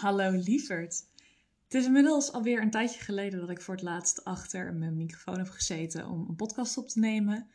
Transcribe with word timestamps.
Hallo 0.00 0.30
lieverd. 0.30 1.06
Het 1.64 1.74
is 1.74 1.84
inmiddels 1.84 2.32
alweer 2.32 2.62
een 2.62 2.70
tijdje 2.70 3.00
geleden 3.00 3.40
dat 3.40 3.50
ik 3.50 3.60
voor 3.60 3.74
het 3.74 3.82
laatst 3.82 4.24
achter 4.24 4.74
mijn 4.74 4.96
microfoon 4.96 5.38
heb 5.38 5.48
gezeten 5.48 6.08
om 6.08 6.26
een 6.28 6.36
podcast 6.36 6.76
op 6.76 6.88
te 6.88 6.98
nemen. 6.98 7.50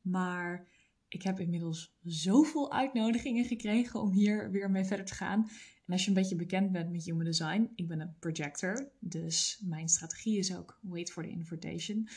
Maar 0.00 0.66
ik 1.08 1.22
heb 1.22 1.40
inmiddels 1.40 1.96
zoveel 2.04 2.72
uitnodigingen 2.72 3.44
gekregen 3.44 4.00
om 4.00 4.12
hier 4.12 4.50
weer 4.50 4.70
mee 4.70 4.84
verder 4.84 5.06
te 5.06 5.14
gaan. 5.14 5.48
En 5.86 5.92
als 5.92 6.02
je 6.02 6.08
een 6.08 6.14
beetje 6.14 6.36
bekend 6.36 6.72
bent 6.72 6.90
met 6.90 7.04
human 7.04 7.24
design, 7.24 7.72
ik 7.74 7.88
ben 7.88 8.00
een 8.00 8.16
projector, 8.18 8.90
dus 8.98 9.62
mijn 9.64 9.88
strategie 9.88 10.38
is 10.38 10.56
ook 10.56 10.78
wait 10.82 11.10
for 11.10 11.22
the 11.22 11.30
invitation. 11.30 12.08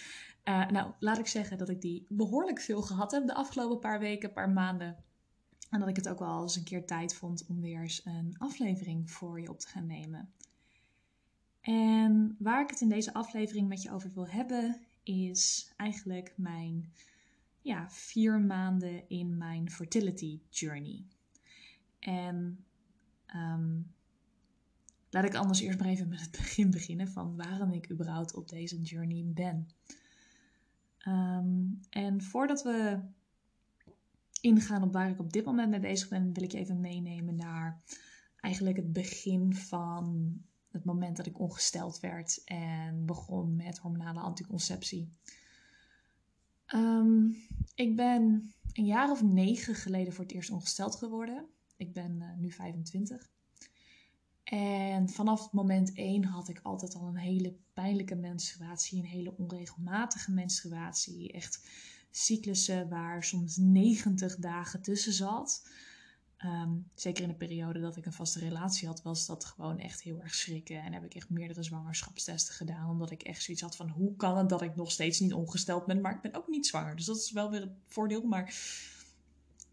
Uh, 0.43 0.69
nou, 0.69 0.91
laat 0.99 1.19
ik 1.19 1.27
zeggen 1.27 1.57
dat 1.57 1.69
ik 1.69 1.81
die 1.81 2.05
behoorlijk 2.09 2.61
veel 2.61 2.81
gehad 2.81 3.11
heb 3.11 3.27
de 3.27 3.33
afgelopen 3.33 3.79
paar 3.79 3.99
weken, 3.99 4.33
paar 4.33 4.49
maanden. 4.49 5.03
En 5.71 5.79
dat 5.79 5.89
ik 5.89 5.95
het 5.95 6.09
ook 6.09 6.19
wel 6.19 6.41
eens 6.41 6.55
een 6.55 6.63
keer 6.63 6.85
tijd 6.85 7.15
vond 7.15 7.45
om 7.47 7.61
weer 7.61 7.81
eens 7.81 8.05
een 8.05 8.35
aflevering 8.37 9.11
voor 9.11 9.41
je 9.41 9.49
op 9.49 9.59
te 9.59 9.67
gaan 9.67 9.85
nemen. 9.85 10.33
En 11.61 12.35
waar 12.39 12.61
ik 12.61 12.69
het 12.69 12.81
in 12.81 12.89
deze 12.89 13.13
aflevering 13.13 13.67
met 13.67 13.81
je 13.81 13.91
over 13.91 14.11
wil 14.13 14.27
hebben, 14.27 14.81
is 15.03 15.73
eigenlijk 15.77 16.33
mijn 16.35 16.93
ja, 17.61 17.89
vier 17.89 18.39
maanden 18.39 19.09
in 19.09 19.37
mijn 19.37 19.71
fertility 19.71 20.39
journey. 20.49 21.03
En 21.99 22.65
um, 23.35 23.91
laat 25.09 25.25
ik 25.25 25.35
anders 25.35 25.59
eerst 25.59 25.79
maar 25.79 25.87
even 25.87 26.09
met 26.09 26.21
het 26.21 26.31
begin 26.31 26.71
beginnen 26.71 27.07
van 27.07 27.35
waarom 27.35 27.71
ik 27.71 27.91
überhaupt 27.91 28.35
op 28.35 28.49
deze 28.49 28.81
journey 28.81 29.23
ben. 29.25 29.67
Um, 31.07 31.79
en 31.89 32.21
voordat 32.21 32.63
we 32.63 32.99
ingaan 34.41 34.83
op 34.83 34.93
waar 34.93 35.09
ik 35.09 35.19
op 35.19 35.33
dit 35.33 35.45
moment 35.45 35.69
mee 35.69 35.79
bezig 35.79 36.09
ben, 36.09 36.33
wil 36.33 36.43
ik 36.43 36.51
je 36.51 36.57
even 36.57 36.79
meenemen 36.79 37.35
naar 37.35 37.81
eigenlijk 38.39 38.77
het 38.77 38.93
begin 38.93 39.55
van 39.55 40.35
het 40.71 40.85
moment 40.85 41.17
dat 41.17 41.25
ik 41.25 41.39
ongesteld 41.39 41.99
werd 41.99 42.41
en 42.45 43.05
begon 43.05 43.55
met 43.55 43.77
hormonale 43.77 44.19
anticonceptie. 44.19 45.09
Um, 46.73 47.35
ik 47.75 47.95
ben 47.95 48.53
een 48.73 48.85
jaar 48.85 49.11
of 49.11 49.23
negen 49.23 49.75
geleden 49.75 50.13
voor 50.13 50.23
het 50.23 50.33
eerst 50.33 50.51
ongesteld 50.51 50.95
geworden. 50.95 51.45
Ik 51.77 51.93
ben 51.93 52.15
uh, 52.19 52.37
nu 52.37 52.51
25. 52.51 53.29
En 54.43 55.09
vanaf 55.09 55.51
moment 55.51 55.93
1 55.93 56.23
had 56.23 56.49
ik 56.49 56.59
altijd 56.63 56.95
al 56.95 57.07
een 57.07 57.17
hele 57.17 57.55
pijnlijke 57.73 58.15
menstruatie, 58.15 58.99
een 58.99 59.05
hele 59.05 59.37
onregelmatige 59.37 60.31
menstruatie. 60.31 61.31
Echt 61.31 61.67
cyclussen 62.11 62.89
waar 62.89 63.23
soms 63.23 63.57
90 63.57 64.35
dagen 64.35 64.81
tussen 64.81 65.13
zat. 65.13 65.63
Um, 66.45 66.87
zeker 66.95 67.23
in 67.23 67.29
de 67.29 67.35
periode 67.35 67.79
dat 67.79 67.97
ik 67.97 68.05
een 68.05 68.13
vaste 68.13 68.39
relatie 68.39 68.87
had, 68.87 69.01
was 69.01 69.25
dat 69.25 69.45
gewoon 69.45 69.79
echt 69.79 70.01
heel 70.01 70.19
erg 70.21 70.33
schrikken. 70.33 70.83
En 70.83 70.93
heb 70.93 71.03
ik 71.03 71.13
echt 71.13 71.29
meerdere 71.29 71.63
zwangerschapstesten 71.63 72.53
gedaan. 72.53 72.89
Omdat 72.89 73.11
ik 73.11 73.23
echt 73.23 73.43
zoiets 73.43 73.63
had 73.63 73.75
van 73.75 73.89
hoe 73.89 74.15
kan 74.15 74.37
het 74.37 74.49
dat 74.49 74.61
ik 74.61 74.75
nog 74.75 74.91
steeds 74.91 75.19
niet 75.19 75.33
ongesteld 75.33 75.85
ben, 75.85 76.01
maar 76.01 76.15
ik 76.15 76.21
ben 76.21 76.35
ook 76.35 76.47
niet 76.47 76.67
zwanger. 76.67 76.95
Dus 76.95 77.05
dat 77.05 77.17
is 77.17 77.31
wel 77.31 77.49
weer 77.49 77.61
het 77.61 77.71
voordeel. 77.87 78.21
Maar 78.21 78.55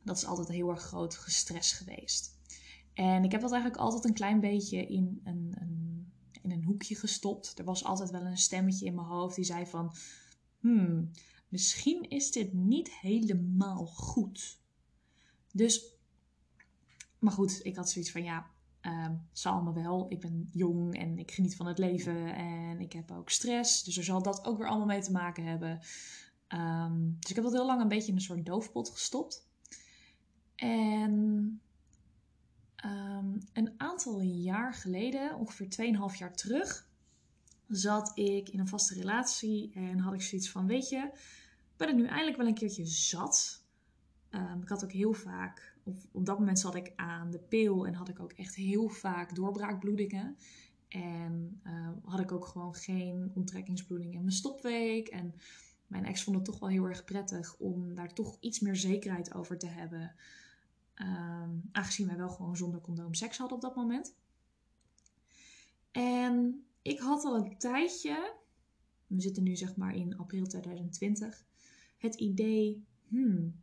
dat 0.02 0.16
is 0.16 0.24
altijd 0.24 0.48
heel 0.48 0.70
erg 0.70 0.82
groot 0.82 1.14
gestrest 1.14 1.72
geweest. 1.72 2.36
En 2.94 3.24
ik 3.24 3.32
heb 3.32 3.40
dat 3.40 3.52
eigenlijk 3.52 3.82
altijd 3.82 4.04
een 4.04 4.14
klein 4.14 4.40
beetje 4.40 4.86
in 4.86 5.20
een, 5.24 5.54
een, 5.58 6.06
in 6.42 6.50
een 6.50 6.64
hoekje 6.64 6.94
gestopt. 6.94 7.58
Er 7.58 7.64
was 7.64 7.84
altijd 7.84 8.10
wel 8.10 8.26
een 8.26 8.38
stemmetje 8.38 8.86
in 8.86 8.94
mijn 8.94 9.06
hoofd 9.06 9.36
die 9.36 9.44
zei 9.44 9.66
van... 9.66 9.94
Hmm, 10.60 11.10
misschien 11.48 12.10
is 12.10 12.30
dit 12.30 12.52
niet 12.52 12.90
helemaal 12.94 13.86
goed. 13.86 14.60
Dus, 15.52 15.94
maar 17.18 17.32
goed, 17.32 17.60
ik 17.62 17.76
had 17.76 17.90
zoiets 17.90 18.10
van 18.10 18.22
ja, 18.22 18.50
uh, 18.82 19.08
zal 19.32 19.62
me 19.62 19.72
wel. 19.72 20.06
Ik 20.08 20.20
ben 20.20 20.48
jong 20.52 20.98
en 20.98 21.18
ik 21.18 21.30
geniet 21.30 21.56
van 21.56 21.66
het 21.66 21.78
leven 21.78 22.34
en 22.34 22.80
ik 22.80 22.92
heb 22.92 23.10
ook 23.10 23.30
stress. 23.30 23.84
Dus 23.84 23.96
er 23.96 24.04
zal 24.04 24.22
dat 24.22 24.44
ook 24.44 24.58
weer 24.58 24.68
allemaal 24.68 24.86
mee 24.86 25.02
te 25.02 25.12
maken 25.12 25.44
hebben. 25.44 25.80
Um, 26.48 27.16
dus 27.20 27.30
ik 27.30 27.36
heb 27.36 27.44
dat 27.44 27.52
heel 27.52 27.66
lang 27.66 27.80
een 27.80 27.88
beetje 27.88 28.08
in 28.08 28.14
een 28.14 28.22
soort 28.22 28.46
doofpot 28.46 28.90
gestopt. 28.90 29.46
En 30.54 31.12
um, 32.84 33.38
een 33.52 33.74
aantal 33.76 34.20
jaar 34.20 34.74
geleden, 34.74 35.38
ongeveer 35.38 35.94
2,5 36.12 36.18
jaar 36.18 36.34
terug, 36.34 36.87
zat 37.68 38.12
ik 38.14 38.48
in 38.48 38.58
een 38.58 38.68
vaste 38.68 38.94
relatie 38.94 39.72
en 39.74 39.98
had 39.98 40.14
ik 40.14 40.22
zoiets 40.22 40.50
van: 40.50 40.66
Weet 40.66 40.88
je, 40.88 41.10
ben 41.76 41.88
ik 41.88 41.94
nu 41.94 42.06
eindelijk 42.06 42.36
wel 42.36 42.46
een 42.46 42.54
keertje 42.54 42.86
zat. 42.86 43.62
Um, 44.30 44.62
ik 44.62 44.68
had 44.68 44.84
ook 44.84 44.92
heel 44.92 45.12
vaak, 45.12 45.76
of 45.82 46.06
op 46.12 46.26
dat 46.26 46.38
moment 46.38 46.58
zat 46.58 46.74
ik 46.74 46.92
aan 46.96 47.30
de 47.30 47.38
pil 47.38 47.86
en 47.86 47.94
had 47.94 48.08
ik 48.08 48.20
ook 48.20 48.32
echt 48.32 48.54
heel 48.54 48.88
vaak 48.88 49.34
doorbraakbloedingen. 49.34 50.36
En 50.88 51.60
uh, 51.64 51.88
had 52.04 52.20
ik 52.20 52.32
ook 52.32 52.46
gewoon 52.46 52.74
geen 52.74 53.30
onttrekkingsbloeding 53.34 54.14
in 54.14 54.20
mijn 54.20 54.32
stopweek. 54.32 55.08
En 55.08 55.34
mijn 55.86 56.04
ex 56.04 56.22
vond 56.22 56.36
het 56.36 56.44
toch 56.44 56.58
wel 56.58 56.68
heel 56.68 56.84
erg 56.84 57.04
prettig 57.04 57.56
om 57.58 57.94
daar 57.94 58.12
toch 58.12 58.36
iets 58.40 58.60
meer 58.60 58.76
zekerheid 58.76 59.34
over 59.34 59.58
te 59.58 59.66
hebben. 59.66 60.14
Um, 60.94 61.68
aangezien 61.72 62.06
wij 62.06 62.16
wel 62.16 62.28
gewoon 62.28 62.56
zonder 62.56 62.80
condoom 62.80 63.14
seks 63.14 63.38
hadden 63.38 63.56
op 63.56 63.62
dat 63.62 63.76
moment. 63.76 64.14
En 65.90 66.66
ik 66.82 66.98
had 66.98 67.24
al 67.24 67.36
een 67.36 67.58
tijdje, 67.58 68.34
we 69.06 69.20
zitten 69.20 69.42
nu 69.42 69.56
zeg 69.56 69.76
maar 69.76 69.96
in 69.96 70.16
april 70.16 70.46
2020, 70.46 71.44
het 71.98 72.14
idee, 72.14 72.84
hmm, 73.08 73.62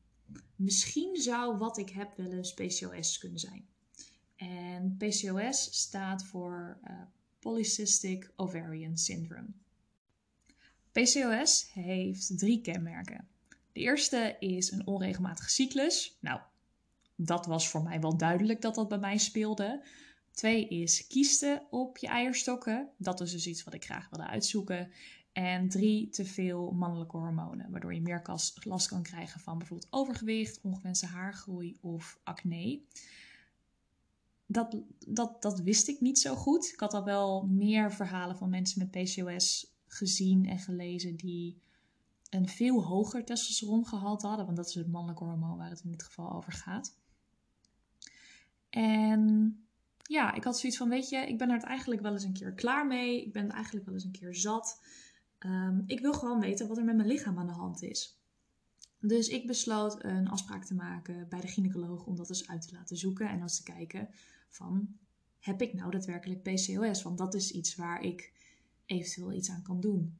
misschien 0.56 1.16
zou 1.16 1.58
wat 1.58 1.78
ik 1.78 1.90
heb 1.90 2.18
wel 2.18 2.32
een 2.32 2.54
PCOS 2.56 3.18
kunnen 3.18 3.40
zijn. 3.40 3.68
En 4.36 4.96
PCOS 4.98 5.82
staat 5.82 6.26
voor 6.26 6.80
uh, 6.88 7.02
Polycystic 7.40 8.32
Ovarian 8.36 8.98
Syndrome. 8.98 9.48
PCOS 10.92 11.70
heeft 11.74 12.38
drie 12.38 12.62
kenmerken. 12.62 13.28
De 13.72 13.80
eerste 13.80 14.36
is 14.40 14.72
een 14.72 14.88
onregelmatige 14.88 15.50
cyclus. 15.50 16.18
Nou, 16.22 16.40
dat 17.16 17.46
was 17.46 17.70
voor 17.70 17.84
mij 17.84 18.00
wel 18.02 18.18
duidelijk 18.18 18.62
dat 18.62 18.76
dat 18.76 18.88
bij 18.88 19.00
mij 19.00 19.18
speelde. 19.18 19.84
Twee 20.36 20.68
is 20.68 21.08
kiesten 21.08 21.62
op 21.70 21.98
je 21.98 22.08
eierstokken. 22.08 22.90
Dat 22.98 23.22
is 23.22 23.32
dus 23.32 23.48
iets 23.48 23.64
wat 23.64 23.74
ik 23.74 23.86
graag 23.86 24.10
wilde 24.10 24.28
uitzoeken. 24.28 24.92
En 25.32 25.70
drie, 25.70 26.10
te 26.10 26.26
veel 26.26 26.72
mannelijke 26.72 27.18
hormonen, 27.18 27.72
waardoor 27.72 27.94
je 27.94 28.02
meer 28.02 28.22
last 28.64 28.88
kan 28.88 29.04
krijgen 29.04 29.40
van 29.40 29.58
bijvoorbeeld 29.58 29.92
overgewicht, 29.92 30.62
ongewenste 30.62 31.06
haargroei 31.06 31.78
of 31.82 32.20
acne. 32.24 32.82
Dat, 34.46 34.78
dat, 35.08 35.42
dat 35.42 35.60
wist 35.60 35.88
ik 35.88 36.02
niet 36.02 36.20
zo 36.20 36.36
goed. 36.36 36.72
Ik 36.74 36.80
had 36.80 36.94
al 36.94 37.04
wel 37.04 37.46
meer 37.46 37.92
verhalen 37.92 38.38
van 38.38 38.50
mensen 38.50 38.80
met 38.80 38.92
PCOS 38.92 39.74
gezien 39.88 40.46
en 40.46 40.60
gelezen 40.60 41.16
die 41.16 41.62
een 42.30 42.50
veel 42.50 42.84
hoger 42.84 43.26
testosterongehalte 43.26 44.28
hadden, 44.28 44.46
want 44.46 44.58
dat 44.58 44.68
is 44.68 44.74
het 44.76 44.92
mannelijke 44.92 45.24
hormoon 45.24 45.58
waar 45.58 45.70
het 45.70 45.84
in 45.84 45.92
dit 45.92 46.04
geval 46.04 46.32
over 46.32 46.52
gaat. 46.52 46.98
En 48.70 49.60
ja, 50.08 50.34
ik 50.34 50.44
had 50.44 50.60
zoiets 50.60 50.78
van, 50.78 50.90
weet 50.90 51.10
je, 51.10 51.18
ik 51.18 51.38
ben 51.38 51.50
er 51.50 51.64
eigenlijk 51.64 52.02
wel 52.02 52.12
eens 52.12 52.24
een 52.24 52.34
keer 52.34 52.54
klaar 52.54 52.88
mee. 52.88 53.26
Ik 53.26 53.34
ben 53.34 53.50
eigenlijk 53.50 53.86
wel 53.86 53.96
eens 53.96 54.04
een 54.04 54.12
keer 54.12 54.36
zat. 54.36 54.82
Um, 55.40 55.84
ik 55.86 56.00
wil 56.00 56.14
gewoon 56.14 56.40
weten 56.40 56.68
wat 56.68 56.78
er 56.78 56.84
met 56.84 56.96
mijn 56.96 57.08
lichaam 57.08 57.40
aan 57.40 57.48
de 57.48 57.52
hand 57.52 57.82
is. 57.82 58.20
Dus 59.00 59.28
ik 59.28 59.48
besloot 59.48 60.04
een 60.04 60.28
afspraak 60.28 60.66
te 60.66 60.76
maken 60.76 61.30
bij 61.30 61.42
de 61.42 61.48
gynaecoloog 61.48 62.06
om 62.06 62.16
dat 62.16 62.30
eens 62.30 62.48
uit 62.48 62.68
te 62.68 62.76
laten 62.76 62.98
zoeken 62.98 63.30
en 63.30 63.42
eens 63.42 63.58
te 63.58 63.64
kijken 63.64 64.10
van 64.50 64.98
heb 65.40 65.62
ik 65.62 65.74
nou 65.74 65.92
daadwerkelijk 65.92 66.42
PCOS? 66.42 67.04
Want 67.04 67.18
dat 67.18 67.34
is 67.34 67.52
iets 67.52 67.76
waar 67.76 68.02
ik 68.02 68.34
eventueel 68.86 69.34
iets 69.34 69.50
aan 69.50 69.62
kan 69.62 69.80
doen. 69.80 70.18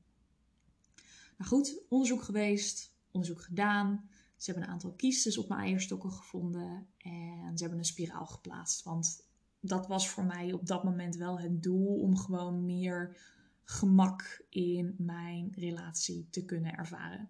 Nou 1.38 1.50
goed, 1.50 1.82
onderzoek 1.90 2.24
geweest, 2.24 2.94
onderzoek 3.12 3.42
gedaan. 3.42 4.10
Ze 4.38 4.52
hebben 4.52 4.64
een 4.64 4.74
aantal 4.74 4.94
kiestes 4.94 5.38
op 5.38 5.50
mijn 5.50 5.62
eierstokken 5.62 6.12
gevonden 6.12 6.88
en 6.98 7.52
ze 7.58 7.62
hebben 7.62 7.78
een 7.78 7.86
spiraal 7.86 8.26
geplaatst. 8.26 8.84
Want 8.84 9.25
dat 9.68 9.88
was 9.88 10.10
voor 10.10 10.26
mij 10.26 10.54
op 10.54 10.68
dat 10.68 10.84
moment 10.84 11.16
wel 11.16 11.40
het 11.40 11.64
doel 11.64 12.00
om 12.00 12.18
gewoon 12.18 12.66
meer 12.66 13.18
gemak 13.64 14.46
in 14.50 14.96
mijn 14.98 15.52
relatie 15.56 16.28
te 16.30 16.46
kunnen 16.46 16.74
ervaren. 16.74 17.30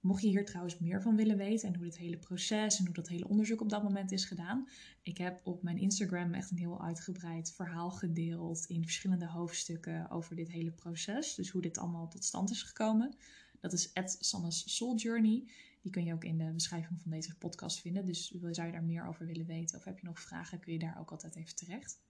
Mocht 0.00 0.22
je 0.22 0.28
hier 0.28 0.44
trouwens 0.44 0.78
meer 0.78 1.02
van 1.02 1.16
willen 1.16 1.36
weten 1.36 1.68
en 1.68 1.74
hoe 1.74 1.84
dit 1.84 1.96
hele 1.96 2.18
proces 2.18 2.78
en 2.78 2.84
hoe 2.84 2.94
dat 2.94 3.08
hele 3.08 3.28
onderzoek 3.28 3.60
op 3.60 3.68
dat 3.68 3.82
moment 3.82 4.12
is 4.12 4.24
gedaan, 4.24 4.68
ik 5.02 5.18
heb 5.18 5.40
op 5.44 5.62
mijn 5.62 5.78
Instagram 5.78 6.34
echt 6.34 6.50
een 6.50 6.58
heel 6.58 6.82
uitgebreid 6.82 7.52
verhaal 7.52 7.90
gedeeld 7.90 8.64
in 8.66 8.82
verschillende 8.82 9.26
hoofdstukken 9.26 10.10
over 10.10 10.36
dit 10.36 10.48
hele 10.48 10.72
proces. 10.72 11.34
Dus 11.34 11.50
hoe 11.50 11.62
dit 11.62 11.78
allemaal 11.78 12.08
tot 12.08 12.24
stand 12.24 12.50
is 12.50 12.62
gekomen. 12.62 13.16
Dat 13.60 13.72
is 13.72 13.92
Sanne's 14.18 14.76
Soul 14.76 14.96
Journey. 14.96 15.50
Die 15.82 15.92
kun 15.92 16.04
je 16.04 16.12
ook 16.12 16.24
in 16.24 16.38
de 16.38 16.52
beschrijving 16.52 17.00
van 17.00 17.10
deze 17.10 17.38
podcast 17.38 17.80
vinden. 17.80 18.04
Dus 18.04 18.30
zou 18.30 18.66
je 18.66 18.72
daar 18.72 18.84
meer 18.84 19.06
over 19.06 19.26
willen 19.26 19.46
weten 19.46 19.78
of 19.78 19.84
heb 19.84 19.98
je 19.98 20.06
nog 20.06 20.20
vragen, 20.20 20.60
kun 20.60 20.72
je 20.72 20.78
daar 20.78 21.00
ook 21.00 21.10
altijd 21.10 21.36
even 21.36 21.56
terecht. 21.56 22.00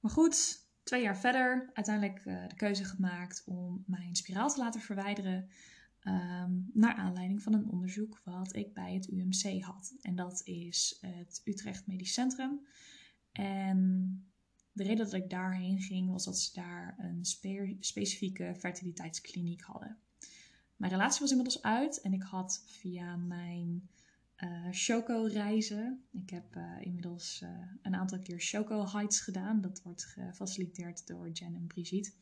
Maar 0.00 0.10
goed, 0.10 0.66
twee 0.82 1.02
jaar 1.02 1.18
verder 1.18 1.70
uiteindelijk 1.72 2.24
uh, 2.24 2.48
de 2.48 2.54
keuze 2.54 2.84
gemaakt 2.84 3.42
om 3.46 3.84
mijn 3.86 4.16
spiraal 4.16 4.48
te 4.48 4.58
laten 4.58 4.80
verwijderen. 4.80 5.48
Um, 6.04 6.70
naar 6.72 6.94
aanleiding 6.94 7.42
van 7.42 7.54
een 7.54 7.70
onderzoek 7.70 8.20
wat 8.24 8.56
ik 8.56 8.74
bij 8.74 8.94
het 8.94 9.10
UMC 9.10 9.62
had. 9.62 9.94
En 10.00 10.14
dat 10.14 10.40
is 10.44 10.98
het 11.00 11.40
Utrecht 11.44 11.86
Medisch 11.86 12.12
Centrum. 12.12 12.66
En 13.32 14.30
de 14.72 14.82
reden 14.82 15.04
dat 15.04 15.14
ik 15.14 15.30
daarheen 15.30 15.80
ging 15.80 16.10
was 16.10 16.24
dat 16.24 16.38
ze 16.38 16.54
daar 16.54 16.94
een 16.98 17.24
specifieke 17.80 18.54
fertiliteitskliniek 18.58 19.62
hadden. 19.62 19.98
Mijn 20.78 20.92
relatie 20.92 21.20
was 21.20 21.30
inmiddels 21.30 21.62
uit 21.62 22.00
en 22.00 22.12
ik 22.12 22.22
had 22.22 22.62
via 22.66 23.16
mijn 23.16 23.88
uh, 24.44 24.66
Choco-reizen. 24.70 26.04
Ik 26.10 26.30
heb 26.30 26.56
uh, 26.56 26.80
inmiddels 26.80 27.40
uh, 27.42 27.48
een 27.82 27.94
aantal 27.94 28.18
keer 28.18 28.40
Choco-Heights 28.40 29.20
gedaan. 29.20 29.60
Dat 29.60 29.82
wordt 29.82 30.04
gefaciliteerd 30.04 31.06
door 31.06 31.30
Jen 31.30 31.54
en 31.54 31.66
Brigitte. 31.66 32.12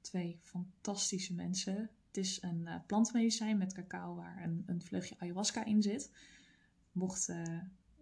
Twee 0.00 0.38
fantastische 0.42 1.34
mensen. 1.34 1.90
Het 2.06 2.16
is 2.16 2.42
een 2.42 2.68
plantmedicijn 2.86 3.58
met 3.58 3.72
cacao 3.72 4.14
waar 4.14 4.44
een, 4.44 4.62
een 4.66 4.82
vleugje 4.82 5.14
ayahuasca 5.18 5.64
in 5.64 5.82
zit. 5.82 6.10
Mocht 6.92 7.26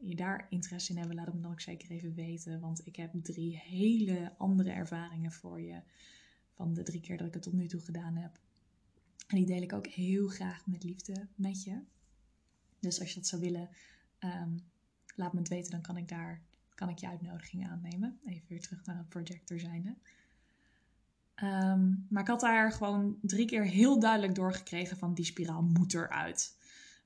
je 0.00 0.14
daar 0.14 0.46
interesse 0.50 0.92
in 0.92 0.98
hebben, 0.98 1.16
laat 1.16 1.26
het 1.26 1.34
me 1.34 1.40
dan 1.40 1.50
ook 1.50 1.60
zeker 1.60 1.90
even 1.90 2.14
weten. 2.14 2.60
Want 2.60 2.86
ik 2.86 2.96
heb 2.96 3.10
drie 3.22 3.56
hele 3.56 4.32
andere 4.38 4.70
ervaringen 4.70 5.32
voor 5.32 5.60
je. 5.60 5.80
Van 6.50 6.74
de 6.74 6.82
drie 6.82 7.00
keer 7.00 7.16
dat 7.16 7.26
ik 7.26 7.34
het 7.34 7.42
tot 7.42 7.52
nu 7.52 7.66
toe 7.66 7.80
gedaan 7.80 8.16
heb. 8.16 8.38
En 9.26 9.36
die 9.36 9.46
deel 9.46 9.62
ik 9.62 9.72
ook 9.72 9.86
heel 9.86 10.28
graag 10.28 10.66
met 10.66 10.84
liefde 10.84 11.26
met 11.34 11.62
je. 11.62 11.80
Dus 12.80 13.00
als 13.00 13.08
je 13.08 13.14
dat 13.14 13.26
zou 13.26 13.42
willen, 13.42 13.68
um, 14.20 14.64
laat 15.14 15.32
me 15.32 15.38
het 15.38 15.48
weten. 15.48 15.70
Dan 15.70 15.80
kan 15.80 15.96
ik 15.96 16.08
daar 16.08 16.42
kan 16.74 16.88
ik 16.88 16.98
je 16.98 17.08
uitnodiging 17.08 17.68
aannemen. 17.68 18.18
Even 18.24 18.48
weer 18.48 18.60
terug 18.60 18.84
naar 18.84 18.96
het 18.96 19.08
projector 19.08 19.58
zijnde. 19.58 19.94
Um, 21.42 22.06
maar 22.08 22.22
ik 22.22 22.28
had 22.28 22.40
daar 22.40 22.72
gewoon 22.72 23.18
drie 23.22 23.46
keer 23.46 23.64
heel 23.64 24.00
duidelijk 24.00 24.34
doorgekregen 24.34 24.96
van 24.96 25.14
die 25.14 25.24
spiraal 25.24 25.62
moet 25.62 25.94
eruit. 25.94 26.56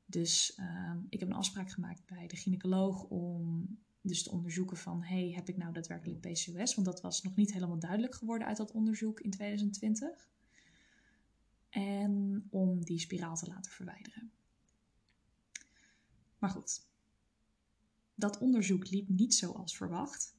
Dus 0.07 0.59
um, 0.59 1.07
ik 1.09 1.21
heb 1.21 1.29
een 1.29 1.37
afspraak 1.37 1.71
gemaakt 1.71 2.07
bij 2.07 2.27
de 2.27 2.37
gynaecoloog 2.37 3.05
om 3.05 3.67
dus 4.01 4.23
te 4.23 4.31
onderzoeken 4.31 4.77
van... 4.77 5.03
hey, 5.03 5.33
heb 5.35 5.49
ik 5.49 5.57
nou 5.57 5.73
daadwerkelijk 5.73 6.21
PCOS? 6.21 6.75
Want 6.75 6.87
dat 6.87 7.01
was 7.01 7.23
nog 7.23 7.37
niet 7.37 7.53
helemaal 7.53 7.79
duidelijk 7.79 8.15
geworden 8.15 8.47
uit 8.47 8.57
dat 8.57 8.73
onderzoek 8.73 9.21
in 9.21 9.31
2020. 9.31 10.29
En 11.71 12.47
om 12.51 12.85
die 12.85 12.99
spiraal 12.99 13.37
te 13.37 13.47
laten 13.47 13.73
verwijderen. 13.73 14.31
Maar 16.39 16.51
goed, 16.51 16.87
dat 18.15 18.39
onderzoek 18.39 18.91
liep 18.91 19.09
niet 19.09 19.35
zoals 19.35 19.77
verwacht. 19.77 20.39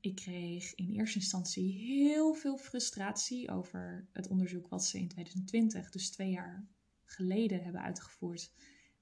Ik 0.00 0.14
kreeg 0.14 0.74
in 0.74 0.90
eerste 0.90 1.18
instantie 1.18 1.72
heel 1.72 2.34
veel 2.34 2.56
frustratie 2.58 3.50
over 3.50 4.08
het 4.12 4.28
onderzoek 4.28 4.68
wat 4.68 4.84
ze 4.84 4.98
in 4.98 5.08
2020, 5.08 5.90
dus 5.90 6.10
twee 6.10 6.30
jaar 6.30 6.66
geleden, 7.04 7.62
hebben 7.62 7.82
uitgevoerd. 7.82 8.52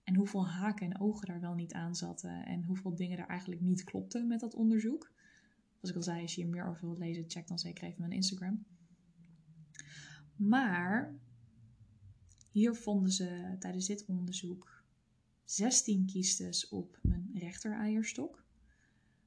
En 0.04 0.14
hoeveel 0.14 0.48
haken 0.48 0.86
en 0.86 1.00
ogen 1.00 1.26
daar 1.26 1.40
wel 1.40 1.54
niet 1.54 1.72
aan 1.72 1.94
zaten. 1.94 2.46
En 2.46 2.64
hoeveel 2.64 2.94
dingen 2.94 3.18
er 3.18 3.26
eigenlijk 3.26 3.60
niet 3.60 3.84
klopten 3.84 4.26
met 4.26 4.40
dat 4.40 4.54
onderzoek. 4.54 5.12
Als 5.80 5.90
ik 5.90 5.96
al 5.96 6.02
zei, 6.02 6.22
als 6.22 6.34
je 6.34 6.42
hier 6.42 6.50
meer 6.50 6.68
over 6.68 6.86
wilt 6.86 6.98
lezen, 6.98 7.24
check 7.30 7.46
dan 7.46 7.58
zeker 7.58 7.84
even 7.84 8.00
mijn 8.00 8.12
Instagram. 8.12 8.64
Maar 10.36 11.18
hier 12.58 12.74
vonden 12.74 13.12
ze 13.12 13.56
tijdens 13.58 13.86
dit 13.86 14.04
onderzoek 14.06 14.82
16 15.44 16.06
kiestes 16.06 16.68
op 16.68 16.98
mijn 17.02 17.30
rechter 17.34 17.72
eierstok. 17.72 18.44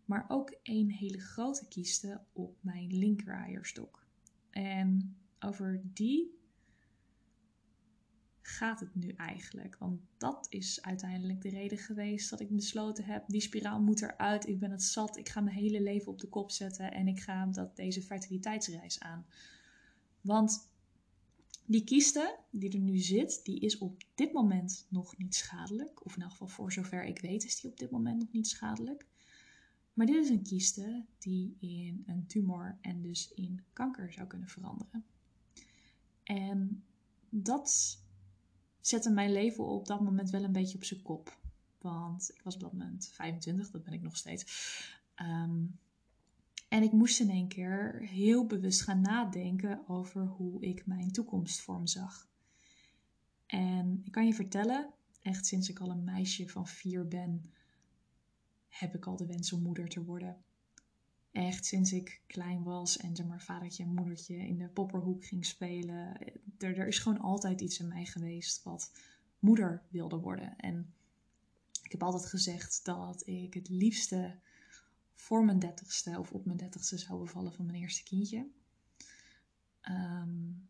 Maar 0.06 0.26
ook 0.28 0.56
één 0.62 0.90
hele 0.90 1.20
grote 1.20 1.68
kieste 1.68 2.22
op 2.34 2.58
mijn 2.62 2.98
linker 2.98 3.34
eierstok. 3.34 4.06
En 4.50 5.16
over 5.40 5.82
die 5.94 6.40
gaat 8.42 8.80
het 8.80 8.96
nu 8.96 9.10
eigenlijk? 9.10 9.76
Want 9.80 10.02
dat 10.18 10.46
is 10.50 10.82
uiteindelijk 10.82 11.42
de 11.42 11.50
reden 11.50 11.78
geweest 11.78 12.30
dat 12.30 12.40
ik 12.40 12.56
besloten 12.56 13.04
heb: 13.04 13.24
die 13.28 13.42
spiraal 13.42 13.82
moet 13.82 14.02
eruit. 14.02 14.48
Ik 14.48 14.60
ben 14.60 14.72
het 14.72 14.84
zat. 14.84 15.18
Ik 15.18 15.30
ga 15.30 15.42
mijn 15.42 15.56
hele 15.56 15.82
leven 15.82 16.12
op 16.12 16.20
de 16.20 16.30
kop 16.30 16.52
zetten 16.52 16.92
en 16.92 17.08
ik 17.08 17.20
ga 17.20 17.46
dat, 17.46 17.76
deze 17.76 18.02
fertiliteitsreis 18.02 19.00
aan. 19.00 19.26
Want 20.22 20.71
die 21.72 21.84
kieste 21.84 22.40
die 22.50 22.72
er 22.72 22.80
nu 22.80 22.98
zit, 22.98 23.40
die 23.44 23.60
is 23.60 23.78
op 23.78 24.04
dit 24.16 24.34
moment 24.34 24.86
nog 24.90 25.18
niet 25.18 25.36
schadelijk. 25.36 26.06
Of 26.06 26.16
in 26.16 26.22
elk 26.22 26.32
geval 26.32 26.48
voor 26.48 26.72
zover 26.72 27.06
ik 27.06 27.20
weet 27.20 27.44
is 27.44 27.60
die 27.62 27.72
op 27.72 27.78
dit 27.78 27.92
moment 27.92 28.20
nog 28.20 28.32
niet 28.32 28.48
schadelijk. 28.48 29.06
Maar 29.94 30.06
dit 30.06 30.24
is 30.24 30.30
een 30.30 30.44
kieste 30.44 31.06
die 31.20 31.56
in 31.60 32.04
een 32.06 32.28
tumor 32.28 32.78
en 32.82 33.02
dus 33.02 33.34
in 33.34 33.64
kanker 33.74 34.14
zou 34.14 34.28
kunnen 34.28 34.48
veranderen. 34.48 35.06
En 36.24 36.84
dat 37.30 38.00
zette 38.80 39.10
mijn 39.10 39.32
leven 39.32 39.66
op 39.66 39.86
dat 39.88 40.02
moment 40.02 40.30
wel 40.30 40.44
een 40.44 40.52
beetje 40.52 40.78
op 40.78 40.84
zijn 40.84 41.02
kop. 41.02 41.40
Want 41.78 42.32
ik 42.34 42.42
was 42.42 42.54
op 42.54 42.62
dat 42.62 42.74
moment 42.74 43.10
25, 43.14 43.72
dat 43.72 43.84
ben 43.84 43.94
ik 43.94 44.02
nog 44.02 44.18
steeds. 44.18 44.46
Ehm, 45.16 45.64
en 46.72 46.84
ik 46.84 46.92
moest 46.92 47.20
in 47.20 47.30
één 47.30 47.48
keer 47.48 48.00
heel 48.02 48.46
bewust 48.46 48.82
gaan 48.82 49.02
nadenken 49.02 49.88
over 49.88 50.26
hoe 50.26 50.62
ik 50.62 50.86
mijn 50.86 51.12
toekomstvorm 51.12 51.88
zag. 51.88 52.30
En 53.46 54.02
ik 54.06 54.12
kan 54.12 54.26
je 54.26 54.34
vertellen, 54.34 54.94
echt 55.22 55.46
sinds 55.46 55.70
ik 55.70 55.80
al 55.80 55.90
een 55.90 56.04
meisje 56.04 56.50
van 56.50 56.68
vier 56.68 57.08
ben, 57.08 57.52
heb 58.68 58.96
ik 58.96 59.06
al 59.06 59.16
de 59.16 59.26
wens 59.26 59.54
om 59.54 59.62
moeder 59.62 59.88
te 59.88 60.04
worden. 60.04 60.38
Echt 61.32 61.66
sinds 61.66 61.92
ik 61.92 62.22
klein 62.28 62.64
was 62.64 62.98
en 62.98 63.16
zeg 63.16 63.26
maar 63.26 63.42
vadertje 63.42 63.84
en 63.84 63.94
moedertje 63.94 64.36
in 64.36 64.58
de 64.58 64.70
popperhoek 64.70 65.26
ging 65.26 65.46
spelen. 65.46 66.18
Er, 66.58 66.78
er 66.78 66.88
is 66.88 67.00
gewoon 67.00 67.20
altijd 67.20 67.62
iets 67.62 67.80
in 67.80 67.88
mij 67.88 68.06
geweest 68.06 68.64
wat 68.64 68.92
moeder 69.40 69.84
wilde 69.90 70.18
worden. 70.18 70.58
En 70.58 70.94
ik 71.84 71.92
heb 71.92 72.04
altijd 72.04 72.26
gezegd 72.26 72.86
dat 72.86 73.28
ik 73.28 73.54
het 73.54 73.70
liefste 73.70 74.40
voor 75.16 75.46
mijn 75.46 75.60
dertigste 75.60 76.20
of 76.20 76.32
op 76.32 76.46
mijn 76.46 76.58
dertigste 76.58 76.98
zou 76.98 77.20
bevallen 77.20 77.54
van 77.54 77.66
mijn 77.66 77.78
eerste 77.78 78.04
kindje. 78.04 78.48
Um, 79.90 80.70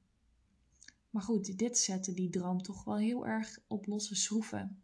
maar 1.10 1.22
goed, 1.22 1.58
dit 1.58 1.78
zette 1.78 2.14
die 2.14 2.30
droom 2.30 2.62
toch 2.62 2.84
wel 2.84 2.98
heel 2.98 3.28
erg 3.28 3.60
op 3.68 3.86
losse 3.86 4.16
schroeven. 4.16 4.82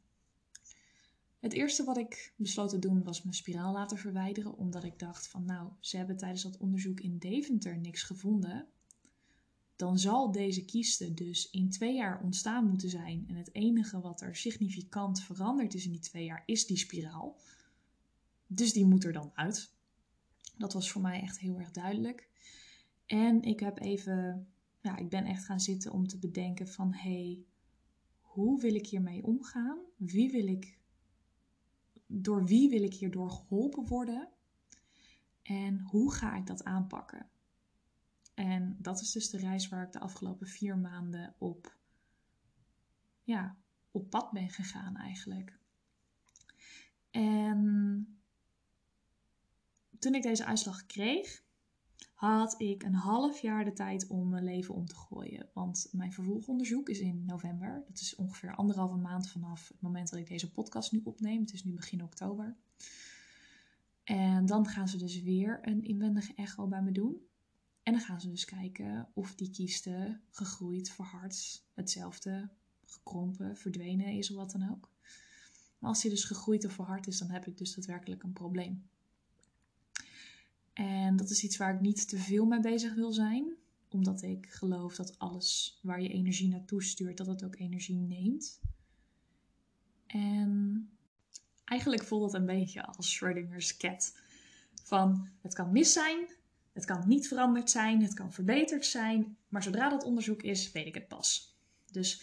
Het 1.40 1.54
eerste 1.54 1.84
wat 1.84 1.98
ik 1.98 2.34
besloot 2.36 2.70
te 2.70 2.80
doen 2.80 3.04
was 3.04 3.22
mijn 3.22 3.36
spiraal 3.36 3.74
laten 3.74 3.98
verwijderen, 3.98 4.58
omdat 4.58 4.84
ik 4.84 5.00
dacht 5.00 5.28
van 5.28 5.46
nou, 5.46 5.72
ze 5.80 5.98
hebben 5.98 6.18
tijdens 6.18 6.44
dat 6.44 6.58
onderzoek 6.58 7.00
in 7.00 7.18
Deventer 7.18 7.78
niks 7.78 8.04
gevonden. 8.04 8.68
Dan 9.76 10.00
zal 10.00 10.32
deze 10.32 10.66
kieste 10.66 11.14
dus 11.14 11.50
in 11.50 11.70
twee 11.70 11.96
jaar 11.96 12.22
ontstaan 12.24 12.68
moeten 12.68 12.90
zijn. 12.90 13.26
En 13.28 13.36
het 13.36 13.56
enige 13.56 14.00
wat 14.00 14.22
er 14.22 14.36
significant 14.36 15.22
veranderd 15.22 15.74
is 15.74 15.86
in 15.86 15.92
die 15.92 16.00
twee 16.00 16.26
jaar 16.26 16.44
is 16.46 16.66
die 16.66 16.78
spiraal. 16.78 17.38
Dus 18.48 18.74
die 18.74 18.86
moet 18.86 19.04
er 19.04 19.14
dan 19.14 19.32
uit. 19.34 19.74
Dat 20.58 20.74
was 20.74 20.92
voor 20.92 21.02
mij 21.02 21.22
echt 21.22 21.40
heel 21.40 21.60
erg 21.60 21.72
duidelijk. 21.72 22.30
En 23.06 23.42
ik 23.42 23.60
heb 23.60 23.80
even, 23.80 24.48
ja, 24.82 24.98
ik 24.98 25.10
ben 25.10 25.26
echt 25.26 25.46
gaan 25.46 25.60
zitten 25.60 25.92
om 25.92 26.08
te 26.08 26.18
bedenken 26.18 26.68
van 26.68 26.94
hé, 26.94 27.24
hey, 27.24 27.46
hoe 28.22 28.62
wil 28.62 28.76
ik 28.76 28.88
hiermee 28.88 29.24
omgaan? 29.24 29.80
Wie 29.96 30.32
wil 30.32 30.48
ik, 30.48 30.78
door 32.06 32.46
wie 32.46 32.70
wil 32.70 32.84
ik 32.84 32.94
hierdoor 32.94 33.30
geholpen 33.30 33.88
worden? 33.88 34.30
En 35.42 35.80
hoe 35.80 36.14
ga 36.14 36.36
ik 36.36 36.46
dat 36.46 36.64
aanpakken? 36.64 37.30
En 38.34 38.78
dat 38.80 39.02
is 39.02 39.12
dus 39.12 39.30
de 39.30 39.38
reis 39.38 39.68
waar 39.68 39.86
ik 39.86 39.92
de 39.92 40.00
afgelopen 40.00 40.48
vier 40.48 40.78
maanden 40.78 41.36
op, 41.38 41.78
ja, 43.24 43.58
op 43.92 44.10
pad 44.10 44.32
ben 44.32 44.50
gegaan 44.50 44.96
eigenlijk. 44.96 45.60
En 47.12 48.17
toen 50.00 50.16
ik 50.16 50.24
deze 50.24 50.46
uitslag 50.46 50.86
kreeg, 50.86 51.44
had 52.14 52.62
ik 52.62 52.84
een 52.84 52.94
half 52.94 53.40
jaar 53.40 53.66
de 53.66 53.74
tijd 53.74 54.08
om 54.08 54.30
mijn 54.30 54.44
leven 54.44 54.74
om 54.74 54.86
te 54.86 54.96
gooien. 54.96 55.50
Want 55.54 55.88
mijn 55.92 56.14
vervolgonderzoek 56.14 56.90
is 56.90 57.00
in 57.00 57.26
november. 57.26 57.84
Dat 57.88 58.00
is 58.00 58.16
ongeveer 58.16 58.56
anderhalve 58.56 58.96
maand 58.96 59.30
vanaf 59.30 59.68
het 59.68 59.82
moment 59.82 60.10
dat 60.10 60.20
ik 60.20 60.28
deze 60.28 60.52
podcast 60.52 60.92
nu 60.92 61.02
opneem. 61.04 61.42
Het 61.42 61.54
is 61.54 61.64
nu 61.64 61.74
begin 61.74 62.04
oktober. 62.04 62.56
En 64.04 64.46
dan 64.46 64.66
gaan 64.66 64.88
ze 64.88 64.98
dus 64.98 65.22
weer 65.22 65.60
een 65.62 65.84
inwendige 65.84 66.34
echo 66.36 66.68
bij 66.68 66.82
me 66.82 66.92
doen. 66.92 67.22
En 67.84 67.94
dan 67.94 68.02
gaan 68.02 68.22
ze 68.22 68.30
dus 68.30 68.46
kijken 68.46 69.08
of 69.14 69.36
die 69.36 69.50
kieste 69.50 70.20
gegroeid, 70.30 70.90
verhard, 70.90 71.64
hetzelfde, 71.74 72.50
gekrompen, 72.86 73.58
verdwenen 73.58 74.18
is 74.18 74.30
of 74.32 74.36
wat 74.36 74.52
dan 74.52 74.70
ook. 74.72 74.92
Maar 75.80 75.90
als 75.90 76.02
die 76.02 76.12
dus 76.12 76.24
gegroeid 76.24 76.66
of 76.66 76.74
verhard 76.74 77.08
is, 77.08 77.18
dan 77.18 77.30
heb 77.30 77.48
ik 77.48 77.58
dus 77.58 77.76
daadwerkelijk 77.76 78.24
een 78.24 78.34
probleem. 78.34 78.90
En 80.78 81.16
dat 81.16 81.30
is 81.30 81.44
iets 81.44 81.58
waar 81.58 81.74
ik 81.74 81.82
niet 81.82 82.10
te 82.10 82.18
veel 82.18 82.46
mee 82.46 82.60
bezig 82.60 82.94
wil 82.96 83.12
zijn. 83.12 83.54
Omdat 83.90 84.22
ik 84.22 84.48
geloof 84.50 84.96
dat 84.96 85.20
alles 85.20 85.80
waar 85.82 86.02
je 86.02 86.10
energie 86.10 86.48
naartoe 86.48 86.84
stuurt, 86.84 87.18
dat 87.18 87.28
het 87.28 87.44
ook 87.44 87.56
energie 87.56 87.96
neemt. 87.96 88.60
En 90.08 90.90
eigenlijk 91.66 92.04
voelt 92.04 92.24
het 92.24 92.42
een 92.42 92.46
beetje 92.46 92.86
als 92.86 93.14
Schrödinger's 93.16 93.78
cat. 93.78 94.18
Van 94.84 95.30
het 95.42 95.54
kan 95.54 95.72
mis 95.72 95.94
zijn, 95.94 96.28
het 96.74 96.86
kan 96.86 97.08
niet 97.08 97.28
veranderd 97.28 97.70
zijn, 97.70 98.02
het 98.02 98.14
kan 98.14 98.34
verbeterd 98.34 98.86
zijn. 98.86 99.38
Maar 99.48 99.64
zodra 99.64 99.90
dat 99.90 100.04
onderzoek 100.04 100.42
is, 100.42 100.72
weet 100.72 100.88
ik 100.88 100.94
het 100.94 101.08
pas. 101.08 101.58
Dus 101.92 102.22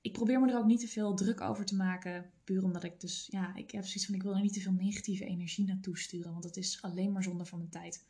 ik 0.00 0.12
probeer 0.12 0.40
me 0.40 0.50
er 0.50 0.58
ook 0.58 0.66
niet 0.66 0.80
te 0.80 0.88
veel 0.88 1.14
druk 1.14 1.40
over 1.40 1.64
te 1.64 1.76
maken. 1.76 2.30
Puur 2.48 2.64
omdat 2.64 2.84
ik 2.84 3.00
dus, 3.00 3.28
ja, 3.30 3.54
ik 3.54 3.70
heb 3.70 3.84
zoiets 3.84 4.06
van, 4.06 4.14
ik 4.14 4.22
wil 4.22 4.34
er 4.34 4.40
niet 4.40 4.52
te 4.52 4.60
veel 4.60 4.72
negatieve 4.72 5.24
energie 5.24 5.66
naartoe 5.66 5.98
sturen. 5.98 6.30
Want 6.30 6.42
dat 6.42 6.56
is 6.56 6.82
alleen 6.82 7.12
maar 7.12 7.22
zonde 7.22 7.44
van 7.44 7.58
mijn 7.58 7.70
tijd. 7.70 8.04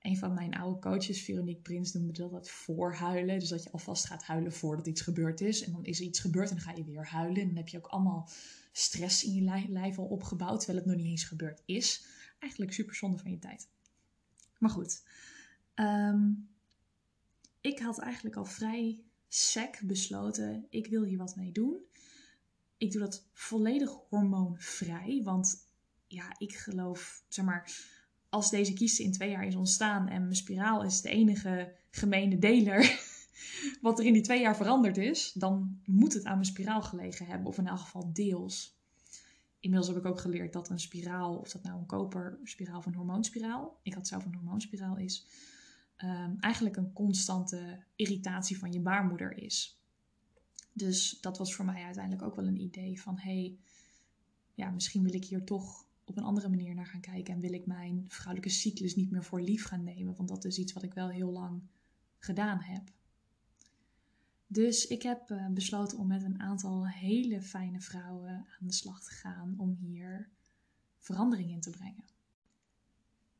Een 0.00 0.16
van 0.16 0.34
mijn 0.34 0.54
oude 0.54 0.80
coaches, 0.80 1.22
Veronique 1.22 1.62
Prins, 1.62 1.92
noemde 1.92 2.12
dat 2.12 2.32
het 2.32 2.50
voorhuilen. 2.50 3.38
Dus 3.38 3.48
dat 3.48 3.62
je 3.62 3.70
alvast 3.70 4.06
gaat 4.06 4.22
huilen 4.22 4.52
voordat 4.52 4.86
iets 4.86 5.00
gebeurd 5.00 5.40
is. 5.40 5.64
En 5.64 5.72
dan 5.72 5.84
is 5.84 5.98
er 5.98 6.04
iets 6.04 6.20
gebeurd 6.20 6.50
en 6.50 6.56
dan 6.56 6.64
ga 6.64 6.72
je 6.72 6.84
weer 6.84 7.06
huilen. 7.06 7.40
En 7.40 7.46
dan 7.46 7.56
heb 7.56 7.68
je 7.68 7.76
ook 7.76 7.86
allemaal 7.86 8.28
stress 8.72 9.24
in 9.24 9.34
je 9.34 9.68
lijf 9.68 9.98
al 9.98 10.04
opgebouwd, 10.04 10.58
terwijl 10.58 10.78
het 10.78 10.88
nog 10.88 10.96
niet 10.96 11.06
eens 11.06 11.24
gebeurd 11.24 11.62
is. 11.64 12.06
Eigenlijk 12.38 12.72
super 12.72 12.94
zonde 12.94 13.18
van 13.18 13.30
je 13.30 13.38
tijd. 13.38 13.68
Maar 14.58 14.70
goed, 14.70 15.02
ehm, 15.74 16.30
ik 17.60 17.78
had 17.78 17.98
eigenlijk 17.98 18.36
al 18.36 18.44
vrij 18.44 19.00
sec 19.28 19.80
besloten, 19.84 20.66
ik 20.70 20.86
wil 20.86 21.02
hier 21.02 21.18
wat 21.18 21.36
mee 21.36 21.52
doen. 21.52 21.84
Ik 22.76 22.92
doe 22.92 23.00
dat 23.00 23.28
volledig 23.32 23.90
hormoonvrij, 24.08 25.20
want 25.24 25.66
ja, 26.06 26.34
ik 26.38 26.54
geloof, 26.54 27.24
zeg 27.28 27.44
maar, 27.44 27.72
als 28.28 28.50
deze 28.50 28.72
kieste 28.72 29.02
in 29.02 29.12
twee 29.12 29.30
jaar 29.30 29.46
is 29.46 29.54
ontstaan 29.54 30.08
en 30.08 30.22
mijn 30.22 30.36
spiraal 30.36 30.84
is 30.84 31.00
de 31.00 31.08
enige 31.08 31.74
gemene 31.90 32.38
deler 32.38 33.00
wat 33.80 33.98
er 33.98 34.04
in 34.04 34.12
die 34.12 34.22
twee 34.22 34.40
jaar 34.40 34.56
veranderd 34.56 34.96
is, 34.96 35.32
dan 35.32 35.80
moet 35.84 36.14
het 36.14 36.24
aan 36.24 36.34
mijn 36.34 36.44
spiraal 36.44 36.82
gelegen 36.82 37.26
hebben, 37.26 37.46
of 37.46 37.58
in 37.58 37.66
elk 37.66 37.78
geval 37.78 38.12
deels. 38.12 38.74
Inmiddels 39.60 39.94
heb 39.94 40.04
ik 40.04 40.10
ook 40.10 40.20
geleerd 40.20 40.52
dat 40.52 40.70
een 40.70 40.80
spiraal, 40.80 41.36
of 41.36 41.50
dat 41.52 41.62
nou 41.62 41.78
een 41.78 41.86
koperspiraal 41.86 42.78
of 42.78 42.86
een 42.86 42.94
hormoonspiraal, 42.94 43.78
ik 43.82 43.94
had 43.94 44.08
zelf 44.08 44.24
een 44.24 44.34
hormoonspiraal 44.34 44.96
is, 44.96 45.26
Ehm, 45.96 46.34
eigenlijk 46.40 46.76
een 46.76 46.92
constante 46.92 47.78
irritatie 47.94 48.58
van 48.58 48.72
je 48.72 48.80
baarmoeder 48.80 49.36
is. 49.38 49.75
Dus 50.76 51.18
dat 51.20 51.38
was 51.38 51.54
voor 51.54 51.64
mij 51.64 51.82
uiteindelijk 51.82 52.24
ook 52.24 52.36
wel 52.36 52.46
een 52.46 52.60
idee 52.60 53.00
van 53.00 53.18
hey, 53.18 53.58
ja, 54.54 54.70
misschien 54.70 55.02
wil 55.02 55.14
ik 55.14 55.24
hier 55.24 55.44
toch 55.44 55.84
op 56.04 56.16
een 56.16 56.24
andere 56.24 56.48
manier 56.48 56.74
naar 56.74 56.86
gaan 56.86 57.00
kijken 57.00 57.34
en 57.34 57.40
wil 57.40 57.52
ik 57.52 57.66
mijn 57.66 58.04
vrouwelijke 58.08 58.54
cyclus 58.54 58.96
niet 58.96 59.10
meer 59.10 59.24
voor 59.24 59.40
lief 59.40 59.64
gaan 59.64 59.84
nemen, 59.84 60.16
want 60.16 60.28
dat 60.28 60.44
is 60.44 60.58
iets 60.58 60.72
wat 60.72 60.82
ik 60.82 60.94
wel 60.94 61.08
heel 61.08 61.30
lang 61.30 61.62
gedaan 62.18 62.60
heb. 62.60 62.82
Dus 64.46 64.86
ik 64.86 65.02
heb 65.02 65.30
eh, 65.30 65.46
besloten 65.46 65.98
om 65.98 66.06
met 66.06 66.22
een 66.22 66.40
aantal 66.40 66.88
hele 66.88 67.42
fijne 67.42 67.80
vrouwen 67.80 68.30
aan 68.30 68.66
de 68.66 68.72
slag 68.72 69.02
te 69.02 69.10
gaan 69.10 69.54
om 69.58 69.74
hier 69.74 70.28
verandering 70.98 71.50
in 71.50 71.60
te 71.60 71.70
brengen. 71.70 72.04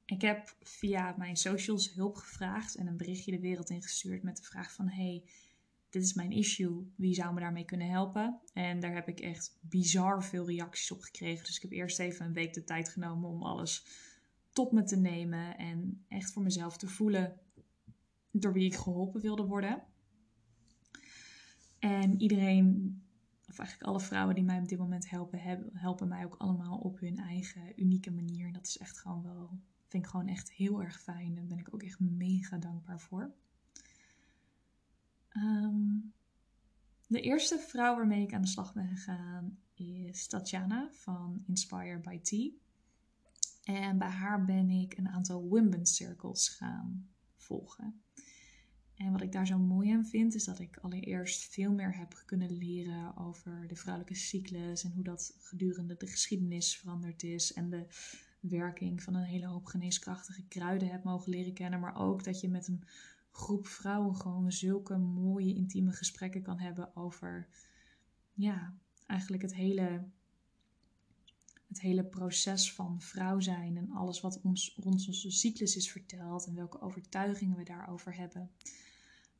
Ik 0.04 0.20
heb 0.20 0.56
via 0.60 1.14
mijn 1.16 1.36
socials 1.36 1.92
hulp 1.94 2.16
gevraagd 2.16 2.74
en 2.74 2.86
een 2.86 2.96
berichtje 2.96 3.30
de 3.30 3.40
wereld 3.40 3.70
ingestuurd 3.70 4.22
met 4.22 4.36
de 4.36 4.42
vraag 4.42 4.72
van 4.72 4.88
hey, 4.88 5.24
dit 5.96 6.04
is 6.04 6.14
mijn 6.14 6.32
issue, 6.32 6.92
wie 6.96 7.14
zou 7.14 7.34
me 7.34 7.40
daarmee 7.40 7.64
kunnen 7.64 7.88
helpen? 7.88 8.40
En 8.52 8.80
daar 8.80 8.94
heb 8.94 9.08
ik 9.08 9.20
echt 9.20 9.58
bizar 9.60 10.24
veel 10.24 10.46
reacties 10.46 10.90
op 10.90 11.00
gekregen. 11.00 11.44
Dus 11.44 11.56
ik 11.56 11.62
heb 11.62 11.70
eerst 11.70 11.98
even 11.98 12.26
een 12.26 12.32
week 12.32 12.54
de 12.54 12.64
tijd 12.64 12.88
genomen 12.88 13.30
om 13.30 13.42
alles 13.42 13.86
tot 14.52 14.72
me 14.72 14.82
te 14.82 14.96
nemen 14.96 15.56
en 15.56 16.04
echt 16.08 16.32
voor 16.32 16.42
mezelf 16.42 16.76
te 16.76 16.88
voelen 16.88 17.38
door 18.30 18.52
wie 18.52 18.64
ik 18.64 18.74
geholpen 18.74 19.20
wilde 19.20 19.44
worden. 19.44 19.82
En 21.78 22.20
iedereen, 22.20 23.00
of 23.48 23.58
eigenlijk 23.58 23.90
alle 23.90 24.00
vrouwen 24.00 24.34
die 24.34 24.44
mij 24.44 24.58
op 24.58 24.68
dit 24.68 24.78
moment 24.78 25.10
helpen, 25.10 25.40
helpen 25.72 26.08
mij 26.08 26.24
ook 26.24 26.36
allemaal 26.36 26.78
op 26.78 27.00
hun 27.00 27.18
eigen 27.18 27.80
unieke 27.82 28.10
manier. 28.10 28.46
En 28.46 28.52
dat 28.52 28.66
is 28.66 28.78
echt 28.78 28.98
gewoon 28.98 29.22
wel 29.22 29.60
vind 29.88 30.04
ik 30.04 30.10
gewoon 30.10 30.28
echt 30.28 30.52
heel 30.52 30.82
erg 30.82 31.00
fijn. 31.00 31.34
Daar 31.34 31.46
ben 31.46 31.58
ik 31.58 31.74
ook 31.74 31.82
echt 31.82 32.00
mega 32.00 32.58
dankbaar 32.58 33.00
voor. 33.00 33.34
Ehm, 35.36 35.98
de 37.06 37.20
eerste 37.20 37.58
vrouw 37.58 37.96
waarmee 37.96 38.22
ik 38.22 38.34
aan 38.34 38.42
de 38.42 38.48
slag 38.48 38.74
ben 38.74 38.88
gegaan 38.88 39.58
is 39.74 40.26
Tatjana 40.26 40.88
van 40.92 41.42
Inspire 41.46 41.98
by 41.98 42.18
Tea. 42.18 42.50
En 43.64 43.98
bij 43.98 44.08
haar 44.08 44.44
ben 44.44 44.70
ik 44.70 44.96
een 44.96 45.08
aantal 45.08 45.48
women's 45.48 45.94
circles 45.94 46.48
gaan 46.48 47.08
volgen. 47.36 48.02
En 48.96 49.12
wat 49.12 49.22
ik 49.22 49.32
daar 49.32 49.46
zo 49.46 49.58
mooi 49.58 49.90
aan 49.90 50.06
vind, 50.06 50.34
is 50.34 50.44
dat 50.44 50.58
ik 50.58 50.76
allereerst 50.76 51.44
veel 51.44 51.72
meer 51.72 51.96
heb 51.96 52.22
kunnen 52.26 52.56
leren 52.56 53.16
over 53.16 53.68
de 53.68 53.76
vrouwelijke 53.76 54.14
cyclus 54.18 54.84
en 54.84 54.92
hoe 54.92 55.04
dat 55.04 55.34
gedurende 55.38 55.96
de 55.96 56.06
geschiedenis 56.06 56.76
veranderd 56.76 57.22
is. 57.22 57.52
En 57.52 57.70
de 57.70 57.86
werking 58.40 59.02
van 59.02 59.14
een 59.14 59.24
hele 59.24 59.46
hoop 59.46 59.66
geneeskrachtige 59.66 60.42
kruiden 60.42 60.88
hebt 60.88 61.04
mogen 61.04 61.30
leren 61.30 61.52
kennen. 61.52 61.80
Maar 61.80 61.96
ook 61.96 62.24
dat 62.24 62.40
je 62.40 62.48
met 62.48 62.68
een 62.68 62.84
groep 63.36 63.66
vrouwen 63.66 64.16
gewoon 64.16 64.52
zulke 64.52 64.96
mooie 64.96 65.54
intieme 65.54 65.92
gesprekken 65.92 66.42
kan 66.42 66.58
hebben 66.58 66.96
over 66.96 67.48
ja, 68.32 68.74
eigenlijk 69.06 69.42
het 69.42 69.54
hele, 69.54 70.04
het 71.68 71.80
hele 71.80 72.04
proces 72.04 72.72
van 72.72 73.00
vrouw 73.00 73.40
zijn 73.40 73.76
en 73.76 73.90
alles 73.90 74.20
wat 74.20 74.40
ons 74.40 74.74
rond 74.76 75.06
onze 75.06 75.30
cyclus 75.30 75.76
is 75.76 75.90
verteld 75.90 76.46
en 76.46 76.54
welke 76.54 76.80
overtuigingen 76.80 77.56
we 77.56 77.64
daarover 77.64 78.16
hebben. 78.16 78.50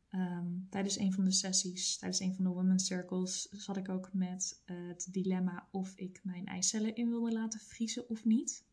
Ehm, 0.08 0.46
tijdens 0.70 0.98
een 0.98 1.12
van 1.12 1.24
de 1.24 1.32
sessies, 1.32 1.98
tijdens 1.98 2.20
een 2.20 2.34
van 2.34 2.44
de 2.44 2.50
Women's 2.50 2.86
Circles, 2.86 3.48
zat 3.50 3.76
ik 3.76 3.88
ook 3.88 4.12
met 4.12 4.62
het 4.64 5.08
dilemma 5.10 5.68
of 5.70 5.92
ik 5.96 6.20
mijn 6.22 6.46
eicellen 6.46 6.94
in 6.94 7.08
wilde 7.08 7.32
laten 7.32 7.60
vriezen 7.60 8.08
of 8.08 8.24
niet. 8.24 8.64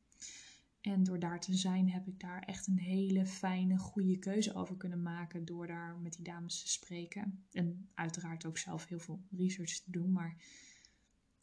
En 0.84 1.04
door 1.04 1.20
daar 1.20 1.40
te 1.40 1.54
zijn 1.54 1.90
heb 1.90 2.08
ik 2.08 2.20
daar 2.20 2.42
echt 2.42 2.68
een 2.68 2.80
hele 2.80 3.25
fijne, 3.25 3.78
goede 3.78 4.18
keuze 4.18 4.54
over 4.54 4.78
kunnen 4.78 5.02
maken. 5.02 5.46
Door 5.46 5.68
daar 5.68 5.98
met 5.98 6.13
die 6.13 6.25
dames 6.25 6.62
te 6.62 6.70
spreken. 6.70 7.46
En 7.52 7.90
uiteraard 7.94 8.46
ook 8.46 8.58
zelf 8.58 8.88
heel 8.88 9.00
veel 9.00 9.22
research 9.32 9.80
te 9.80 9.92
doen. 9.92 10.12
Maar 10.12 10.36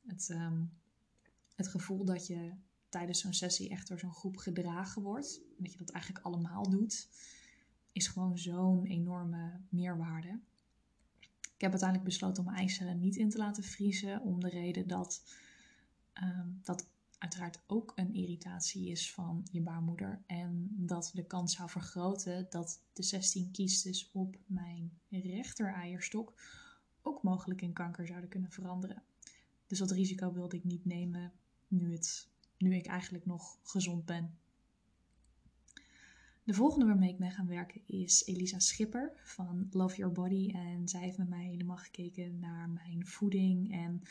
het, 0.06 0.30
ehm, 0.30 0.64
het 1.54 1.68
gevoel 1.68 2.04
dat 2.04 2.26
je 2.26 2.52
tijdens 2.88 3.20
zo'n 3.20 3.32
sessie 3.32 3.70
echt 3.70 3.88
door 3.88 3.98
zo'n 3.98 4.14
groep 4.14 4.36
gedragen 4.36 5.02
wordt. 5.02 5.40
En 5.58 5.64
dat 5.64 5.72
je 5.72 5.78
dat 5.78 5.90
eigenlijk 5.90 6.24
allemaal 6.24 6.70
doet. 6.70 7.08
Is 7.92 8.08
gewoon 8.08 8.38
zo'n 8.38 8.86
enorme 8.86 9.60
meerwaarde. 9.68 10.40
Ik 11.54 11.66
heb 11.66 11.70
uiteindelijk 11.70 12.08
besloten 12.08 12.38
om 12.38 12.48
mijn 12.48 12.60
eicellen 12.60 13.00
niet 13.00 13.16
in 13.16 13.28
te 13.30 13.38
laten 13.38 13.62
vriezen. 13.62 14.20
Om 14.20 14.40
de 14.40 14.48
reden 14.48 14.86
dat, 14.86 15.22
um, 16.22 16.60
dat 16.62 16.89
uiteraard 17.20 17.62
ook 17.66 17.92
een 17.94 18.14
irritatie 18.14 18.90
is 18.90 19.12
van 19.12 19.46
je 19.52 19.60
baarmoeder. 19.60 20.22
En 20.26 20.68
dat 20.76 21.10
de 21.14 21.26
kans 21.26 21.54
zou 21.54 21.70
vergroten 21.70 22.46
dat 22.50 22.82
de 22.92 23.02
16 23.02 23.50
kiestes 23.50 24.10
op 24.12 24.36
mijn 24.46 25.00
rechter 25.08 25.72
eierstok 25.72 26.34
ook 27.02 27.22
mogelijk 27.22 27.62
in 27.62 27.72
kanker 27.72 28.06
zouden 28.06 28.30
kunnen 28.30 28.50
veranderen. 28.50 29.02
Dus 29.66 29.78
dat 29.78 29.90
risico 29.90 30.32
wilde 30.32 30.56
ik 30.56 30.64
niet 30.64 30.84
nemen 30.84 31.32
nu, 31.68 31.92
het, 31.92 32.28
nu 32.58 32.74
ik 32.74 32.86
eigenlijk 32.86 33.26
nog 33.26 33.58
gezond 33.62 34.04
ben. 34.04 34.38
De 36.44 36.54
volgende 36.54 36.86
waarmee 36.86 37.12
ik 37.12 37.18
mee 37.18 37.30
gaan 37.30 37.46
werken 37.46 37.82
is 37.86 38.26
Elisa 38.26 38.58
Schipper 38.58 39.12
van 39.22 39.68
Love 39.70 39.96
Your 39.96 40.12
Body. 40.12 40.50
En 40.52 40.88
zij 40.88 41.00
heeft 41.00 41.18
met 41.18 41.28
mij 41.28 41.44
helemaal 41.44 41.76
gekeken 41.76 42.38
naar 42.38 42.68
mijn 42.68 43.06
voeding 43.06 43.72
en 43.72 44.02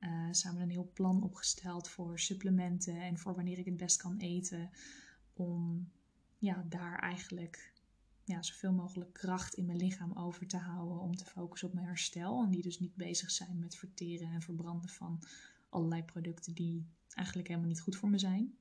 uh, 0.00 0.28
samen 0.30 0.62
een 0.62 0.70
heel 0.70 0.90
plan 0.94 1.22
opgesteld 1.22 1.88
voor 1.88 2.18
supplementen 2.18 3.00
en 3.00 3.18
voor 3.18 3.34
wanneer 3.34 3.58
ik 3.58 3.64
het 3.64 3.76
best 3.76 3.96
kan 3.96 4.16
eten. 4.16 4.70
Om 5.32 5.90
ja, 6.38 6.64
daar 6.68 6.98
eigenlijk 6.98 7.72
ja, 8.24 8.42
zoveel 8.42 8.72
mogelijk 8.72 9.12
kracht 9.12 9.54
in 9.54 9.66
mijn 9.66 9.78
lichaam 9.78 10.12
over 10.12 10.46
te 10.46 10.56
houden. 10.56 11.00
Om 11.00 11.16
te 11.16 11.24
focussen 11.24 11.68
op 11.68 11.74
mijn 11.74 11.86
herstel. 11.86 12.42
En 12.42 12.50
die 12.50 12.62
dus 12.62 12.78
niet 12.78 12.94
bezig 12.94 13.30
zijn 13.30 13.58
met 13.58 13.76
verteren 13.76 14.32
en 14.32 14.42
verbranden 14.42 14.90
van 14.90 15.22
allerlei 15.68 16.02
producten 16.02 16.54
die 16.54 16.86
eigenlijk 17.08 17.48
helemaal 17.48 17.68
niet 17.68 17.80
goed 17.80 17.96
voor 17.96 18.10
me 18.10 18.18
zijn. 18.18 18.56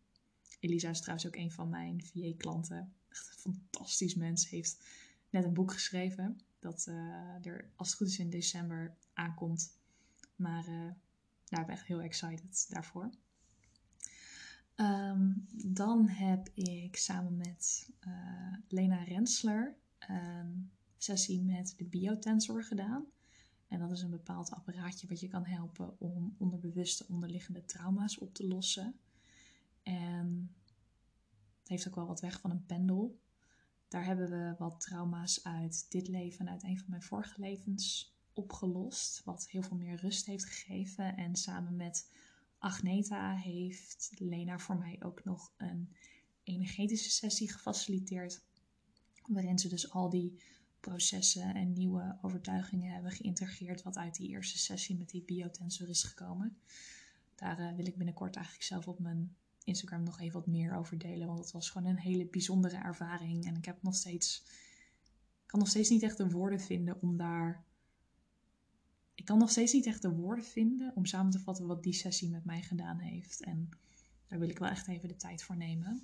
Elisa 0.60 0.90
is 0.90 1.00
trouwens 1.00 1.28
ook 1.28 1.36
een 1.36 1.52
van 1.52 1.70
mijn 1.70 2.04
VA-klanten. 2.06 2.94
Echt 3.10 3.28
een 3.28 3.54
fantastisch 3.54 4.16
mens. 4.16 4.50
Heeft 4.50 4.84
net 5.30 5.44
een 5.44 5.54
boek 5.54 5.72
geschreven. 5.72 6.40
Dat 6.60 6.86
uh, 6.90 7.46
er, 7.46 7.70
als 7.76 7.88
het 7.88 7.98
goed 7.98 8.08
is, 8.08 8.20
in 8.20 8.30
december 8.30 8.98
aankomt. 9.14 9.78
Maar 10.36 10.68
uh, 10.68 10.92
ben 11.50 11.62
ik 11.62 11.68
echt 11.68 11.86
heel 11.86 12.02
excited 12.02 12.66
daarvoor. 12.70 13.10
Ehm, 14.76 15.32
dan 15.66 16.08
heb 16.08 16.50
ik 16.54 16.96
samen 16.96 17.38
met 17.38 17.90
uh, 18.08 18.54
Lena 18.68 19.04
Rensler 19.04 19.76
een 20.00 20.72
sessie 20.98 21.42
met 21.42 21.74
de 21.78 21.86
biotensor 21.86 22.64
gedaan. 22.64 23.06
En 23.68 23.80
dat 23.80 23.92
is 23.92 24.02
een 24.02 24.10
bepaald 24.10 24.52
apparaatje 24.52 25.08
wat 25.08 25.20
je 25.20 25.28
kan 25.28 25.46
helpen 25.46 26.00
om 26.00 26.36
onderbewuste 26.38 27.06
onderliggende 27.08 27.66
trauma's 27.66 28.18
op 28.18 28.34
te 28.34 28.48
lossen. 28.48 29.00
En 29.84 30.56
het 31.60 31.70
heeft 31.70 31.88
ook 31.88 31.96
wel 31.96 32.08
wat 32.08 32.22
weg 32.22 32.40
van 32.40 32.52
een 32.52 32.66
pendel. 32.66 33.20
Daar 33.88 34.06
hebben 34.06 34.30
we 34.30 34.56
wat 34.58 34.80
trauma's 34.80 35.44
uit 35.44 35.92
dit 35.92 36.08
leven 36.08 36.46
en 36.48 36.52
uit 36.52 36.64
een 36.64 36.78
van 36.78 36.90
mijn 36.90 37.02
vorige 37.04 37.42
levens 37.42 38.17
opgelost, 38.38 39.22
wat 39.24 39.50
heel 39.50 39.64
veel 39.64 39.78
meer 39.78 39.96
rust 39.96 40.26
heeft 40.26 40.46
gegeven. 40.46 41.18
En 41.18 41.36
samen 41.36 41.76
met 41.76 42.10
Agneta 42.58 43.36
heeft 43.36 44.12
Lena 44.18 44.60
voor 44.60 44.78
mij 44.78 44.98
ook 45.00 45.24
nog 45.24 45.54
een 45.58 45.96
energetische 46.44 47.10
sessie 47.10 47.52
gefaciliteerd, 47.52 48.42
waarin 49.28 49.60
ze 49.60 49.70
dus 49.70 49.92
al 49.92 50.10
die 50.10 50.42
processen 50.80 51.56
en 51.56 51.74
nieuwe 51.74 52.18
overtuigingen 52.22 52.94
hebben 52.94 53.12
geïntegreerd, 53.12 53.84
wat 53.84 53.98
uit 53.98 54.16
die 54.16 54.30
eerste 54.30 54.58
sessie 54.58 54.98
met 54.98 55.10
die 55.10 55.24
biotensor 55.24 55.90
is 55.90 56.04
gekomen. 56.04 56.58
Daar 57.36 57.60
eh, 57.60 57.76
wil 57.76 57.86
ik 57.86 57.98
binnenkort 57.98 58.36
eigenlijk 58.36 58.66
zelf 58.66 58.88
op 58.88 59.00
mijn 59.00 59.36
Instagram 59.64 60.04
nog 60.04 60.20
even 60.20 60.34
wat 60.34 60.48
meer 60.48 60.76
over 60.76 60.98
delen. 60.98 61.28
Want 61.28 61.40
het 61.40 61.52
was 61.52 61.70
gewoon 61.70 61.90
een 61.90 61.98
hele 61.98 62.26
bijzondere 62.26 62.78
ervaring. 62.78 63.46
En 63.46 63.56
ik 63.56 63.66
heb 63.66 63.84
nog 63.84 63.96
steeds. 63.96 64.44
kan 65.46 65.60
nog 65.60 65.68
steeds 65.68 65.90
niet 65.90 66.04
echt 66.04 66.18
de 66.18 66.30
woorden 66.30 66.60
vinden 66.60 67.02
om 67.02 67.18
daar. 67.18 67.66
Ik 69.18 69.26
kan 69.26 69.38
nog 69.38 69.50
steeds 69.50 69.74
niet 69.74 69.86
echt 69.86 70.02
de 70.02 70.12
woorden 70.12 70.46
vinden 70.46 70.92
om 70.96 71.06
samen 71.06 71.32
te 71.32 71.40
vatten 71.40 71.68
wat 71.68 71.84
die 71.84 71.94
sessie 71.94 72.30
met 72.30 72.46
mij 72.46 72.62
gedaan 72.62 73.00
heeft. 73.00 73.44
En 73.44 73.70
daar 74.28 74.40
wil 74.40 74.50
ik 74.50 74.60
wel 74.60 74.70
echt 74.70 74.88
even 74.88 75.08
de 75.08 75.16
tijd 75.16 75.44
voor 75.44 75.58
nemen. 75.58 76.04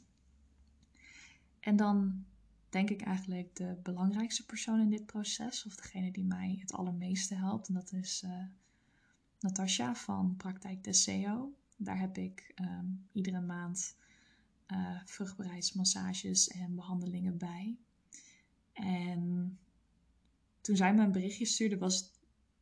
En 1.60 1.76
dan 1.76 2.26
denk 2.70 2.90
ik 2.90 3.02
eigenlijk 3.02 3.56
de 3.56 3.80
belangrijkste 3.84 4.46
persoon 4.46 4.80
in 4.80 4.90
dit 4.90 5.06
proces, 5.06 5.66
of 5.66 5.76
degene 5.76 6.12
die 6.12 6.26
mij 6.26 6.58
het 6.60 6.74
allermeeste 6.74 7.36
helpt. 7.36 7.68
En 7.68 7.74
dat 7.74 7.92
is 7.92 8.24
uh, 8.26 8.46
Natasja 9.40 9.96
van 9.96 10.36
Praktijk 10.38 10.84
Deseo. 10.84 11.54
Daar 11.78 12.00
heb 12.00 12.18
ik 12.18 12.52
ehm, 12.56 12.86
iedere 13.12 13.42
maand 13.42 13.96
uh, 14.68 15.02
vruchtbaarheidsmassages 15.06 16.48
en 16.48 16.76
behandelingen 16.76 17.38
bij. 17.38 17.78
En 18.74 19.58
toen 20.62 20.76
zij 20.76 20.94
me 20.94 21.04
een 21.04 21.12
berichtje 21.12 21.46
stuurde, 21.46 21.78
was 21.78 22.12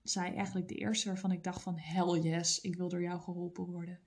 zij 0.04 0.36
eigenlijk 0.36 0.68
de 0.68 0.76
eerste 0.76 1.08
waarvan 1.08 1.32
ik 1.32 1.44
dacht 1.44 1.62
van 1.62 1.78
hell 1.78 2.20
yes, 2.20 2.62
ik 2.62 2.76
wil 2.76 2.90
door 2.90 3.02
jou 3.02 3.22
geholpen 3.22 3.66
worden. 3.66 4.00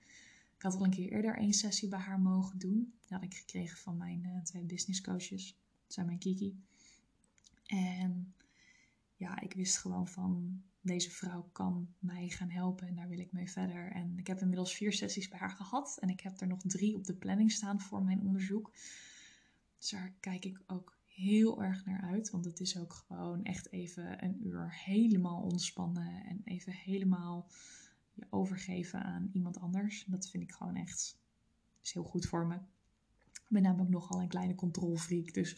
Ik 0.55 0.61
had 0.61 0.75
al 0.75 0.83
een 0.83 0.89
keer 0.89 1.11
eerder 1.11 1.37
één 1.37 1.53
sessie 1.53 1.89
bij 1.89 1.99
haar 1.99 2.19
mogen 2.19 2.59
doen. 2.59 2.93
Die 2.99 3.17
had 3.17 3.23
ik 3.23 3.33
gekregen 3.33 3.77
van 3.77 3.97
mijn 3.97 4.23
uh, 4.25 4.41
twee 4.41 4.63
business 4.63 5.01
coaches. 5.01 5.57
Dat 5.83 5.93
zijn 5.93 6.05
mijn 6.05 6.19
Kiki. 6.19 6.63
En 7.65 8.33
ja, 9.15 9.41
ik 9.41 9.53
wist 9.53 9.77
gewoon 9.77 10.07
van 10.07 10.63
deze 10.81 11.11
vrouw 11.11 11.49
kan 11.51 11.93
mij 11.99 12.29
gaan 12.29 12.49
helpen 12.49 12.87
en 12.87 12.95
daar 12.95 13.09
wil 13.09 13.19
ik 13.19 13.31
mee 13.31 13.51
verder. 13.51 13.91
En 13.91 14.17
ik 14.17 14.27
heb 14.27 14.39
inmiddels 14.39 14.75
vier 14.75 14.93
sessies 14.93 15.27
bij 15.27 15.39
haar 15.39 15.49
gehad 15.49 15.97
en 15.99 16.09
ik 16.09 16.19
heb 16.19 16.41
er 16.41 16.47
nog 16.47 16.61
drie 16.61 16.95
op 16.95 17.05
de 17.05 17.15
planning 17.15 17.51
staan 17.51 17.81
voor 17.81 18.03
mijn 18.03 18.21
onderzoek. 18.21 18.71
Dus 19.77 19.89
daar 19.89 20.13
kijk 20.19 20.45
ik 20.45 20.61
ook 20.67 20.94
heel 21.15 21.63
erg 21.63 21.85
naar 21.85 22.01
uit, 22.01 22.29
want 22.29 22.45
het 22.45 22.59
is 22.59 22.79
ook 22.79 22.93
gewoon 22.93 23.43
echt 23.43 23.71
even 23.71 24.23
een 24.23 24.47
uur 24.47 24.73
helemaal 24.83 25.41
ontspannen 25.41 26.25
en 26.25 26.41
even 26.43 26.73
helemaal 26.73 27.47
je 28.13 28.25
overgeven 28.29 29.03
aan 29.03 29.29
iemand 29.33 29.59
anders. 29.59 30.05
Dat 30.07 30.29
vind 30.29 30.43
ik 30.43 30.51
gewoon 30.51 30.75
echt 30.75 31.17
is 31.81 31.93
heel 31.93 32.03
goed 32.03 32.25
voor 32.25 32.47
me. 32.47 32.55
Ik 33.33 33.47
ben 33.49 33.61
namelijk 33.61 33.89
nogal 33.89 34.21
een 34.21 34.27
kleine 34.27 34.55
controlfreak, 34.55 35.33
dus 35.33 35.55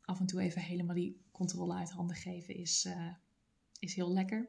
af 0.00 0.20
en 0.20 0.26
toe 0.26 0.40
even 0.40 0.62
helemaal 0.62 0.94
die 0.94 1.20
controle 1.30 1.74
uit 1.74 1.90
handen 1.90 2.16
geven 2.16 2.54
is, 2.54 2.84
uh, 2.84 3.12
is 3.78 3.94
heel 3.94 4.12
lekker. 4.12 4.48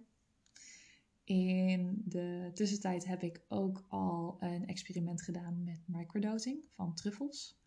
In 1.24 2.02
de 2.06 2.52
tussentijd 2.54 3.06
heb 3.06 3.22
ik 3.22 3.42
ook 3.48 3.86
al 3.88 4.38
een 4.40 4.68
experiment 4.68 5.22
gedaan 5.22 5.64
met 5.64 5.80
microdosing 5.86 6.64
van 6.76 6.94
truffels. 6.94 7.60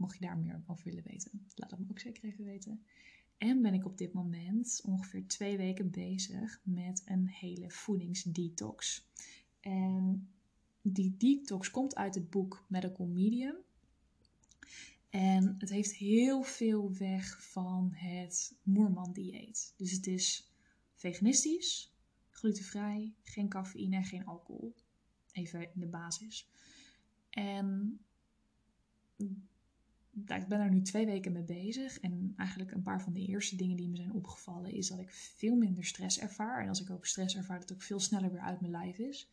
Mocht 0.00 0.18
je 0.18 0.26
daar 0.26 0.38
meer 0.38 0.62
over 0.66 0.84
willen 0.84 1.04
weten, 1.04 1.46
laat 1.54 1.70
het 1.70 1.80
me 1.80 1.86
ook 1.90 1.98
zeker 1.98 2.24
even 2.24 2.44
weten. 2.44 2.84
En 3.38 3.62
ben 3.62 3.74
ik 3.74 3.84
op 3.84 3.98
dit 3.98 4.12
moment 4.12 4.80
ongeveer 4.84 5.26
twee 5.26 5.56
weken 5.56 5.90
bezig 5.90 6.60
met 6.62 7.02
een 7.04 7.28
hele 7.28 7.70
voedingsdetox. 7.70 9.08
En 9.60 10.28
die 10.82 11.16
detox 11.16 11.70
komt 11.70 11.94
uit 11.94 12.14
het 12.14 12.30
boek 12.30 12.64
Medical 12.68 13.06
Medium. 13.06 13.56
En 15.10 15.54
het 15.58 15.70
heeft 15.70 15.94
heel 15.94 16.42
veel 16.42 16.96
weg 16.96 17.50
van 17.50 17.92
het 17.92 18.56
Moerman-dieet. 18.62 19.74
Dus 19.76 19.92
het 19.92 20.06
is 20.06 20.50
veganistisch, 20.94 21.94
glutenvrij, 22.30 23.14
geen 23.22 23.48
cafeïne, 23.48 24.02
geen 24.02 24.26
alcohol. 24.26 24.74
Even 25.32 25.60
in 25.60 25.80
de 25.80 25.86
basis. 25.86 26.48
En 27.30 27.98
ik 30.12 30.48
ben 30.48 30.60
er 30.60 30.70
nu 30.70 30.82
twee 30.82 31.06
weken 31.06 31.32
mee 31.32 31.42
bezig. 31.42 32.00
En 32.00 32.32
eigenlijk 32.36 32.72
een 32.72 32.82
paar 32.82 33.02
van 33.02 33.12
de 33.12 33.26
eerste 33.26 33.56
dingen 33.56 33.76
die 33.76 33.88
me 33.88 33.96
zijn 33.96 34.12
opgevallen 34.12 34.72
is 34.72 34.88
dat 34.88 34.98
ik 34.98 35.10
veel 35.10 35.56
minder 35.56 35.84
stress 35.84 36.18
ervaar. 36.18 36.62
En 36.62 36.68
als 36.68 36.80
ik 36.80 36.90
ook 36.90 37.06
stress 37.06 37.36
ervaar, 37.36 37.58
dat 37.58 37.68
het 37.68 37.78
ook 37.78 37.84
veel 37.84 38.00
sneller 38.00 38.30
weer 38.30 38.40
uit 38.40 38.60
mijn 38.60 38.72
lijf 38.72 38.98
is. 38.98 39.28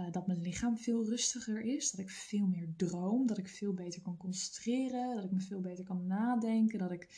Uh, 0.00 0.10
dat 0.10 0.26
mijn 0.26 0.40
lichaam 0.40 0.78
veel 0.78 1.04
rustiger 1.04 1.60
is. 1.60 1.90
Dat 1.90 2.00
ik 2.00 2.10
veel 2.10 2.46
meer 2.46 2.68
droom. 2.76 3.26
Dat 3.26 3.38
ik 3.38 3.48
veel 3.48 3.74
beter 3.74 4.02
kan 4.02 4.16
concentreren. 4.16 5.14
Dat 5.14 5.24
ik 5.24 5.30
me 5.30 5.40
veel 5.40 5.60
beter 5.60 5.84
kan 5.84 6.06
nadenken. 6.06 6.78
Dat 6.78 6.90
ik 6.90 7.08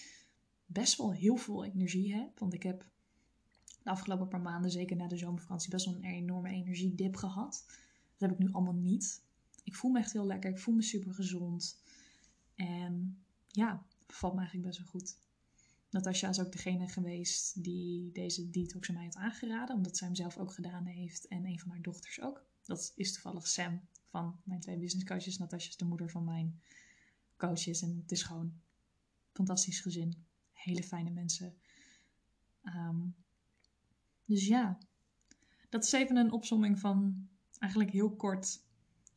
best 0.66 0.97
wel 0.97 1.12
heel 1.12 1.37
veel 1.37 1.64
energie 1.64 2.14
heb. 2.14 2.38
Want 2.38 2.55
ik 2.55 2.62
heb 2.62 2.87
de 3.83 3.90
afgelopen 3.90 4.29
paar 4.29 4.40
maanden, 4.40 4.71
zeker 4.71 4.97
na 4.97 5.07
de 5.07 5.16
zomervakantie, 5.16 5.71
best 5.71 5.87
wel 5.87 5.95
een 5.95 6.05
enorme 6.05 6.51
energiedip 6.51 7.16
gehad. 7.16 7.64
Dat 8.16 8.31
heb 8.31 8.38
ik 8.38 8.47
nu 8.47 8.53
allemaal 8.53 8.75
niet. 8.75 9.23
Ik 9.64 9.75
voel 9.75 9.90
me 9.90 9.99
echt 9.99 10.12
heel 10.12 10.27
lekker. 10.27 10.51
Ik 10.51 10.59
voel 10.59 10.75
me 10.75 10.83
super 10.83 11.14
gezond. 11.14 11.81
En 12.55 13.25
ja, 13.49 13.87
valt 14.07 14.33
me 14.33 14.38
eigenlijk 14.38 14.69
best 14.69 14.79
wel 14.79 14.88
goed. 14.88 15.17
Natasja 15.91 16.29
is 16.29 16.41
ook 16.41 16.53
degene 16.53 16.88
geweest 16.88 17.62
die 17.62 18.12
deze 18.12 18.51
detox 18.51 18.88
aan 18.88 18.95
mij 18.95 19.05
had 19.05 19.17
aangeraden, 19.17 19.77
omdat 19.77 19.97
zij 19.97 20.07
hem 20.07 20.17
zelf 20.17 20.38
ook 20.38 20.53
gedaan 20.53 20.85
heeft 20.85 21.27
en 21.27 21.45
een 21.45 21.59
van 21.59 21.71
haar 21.71 21.83
dochters 21.83 22.21
ook. 22.21 22.45
Dat 22.65 22.93
is 22.97 23.12
toevallig 23.12 23.49
Sam 23.49 23.81
van 24.09 24.41
mijn 24.45 24.61
twee 24.61 24.79
business 24.79 25.09
coaches. 25.09 25.38
Natasja 25.38 25.69
is 25.69 25.77
de 25.77 25.85
moeder 25.85 26.11
van 26.11 26.25
mijn 26.25 26.61
coaches 27.37 27.83
en 27.83 27.97
het 27.97 28.12
is 28.12 28.23
gewoon 28.23 28.45
een 28.47 28.62
fantastisch 29.33 29.81
gezin. 29.81 30.25
Hele 30.53 30.83
fijne 30.83 31.11
mensen. 31.11 31.55
Um, 32.65 33.15
dus 34.25 34.47
ja, 34.47 34.79
dat 35.69 35.85
is 35.85 35.93
even 35.93 36.17
een 36.17 36.33
opsomming 36.33 36.79
van 36.79 37.29
eigenlijk 37.59 37.93
heel 37.93 38.17
kort 38.17 38.62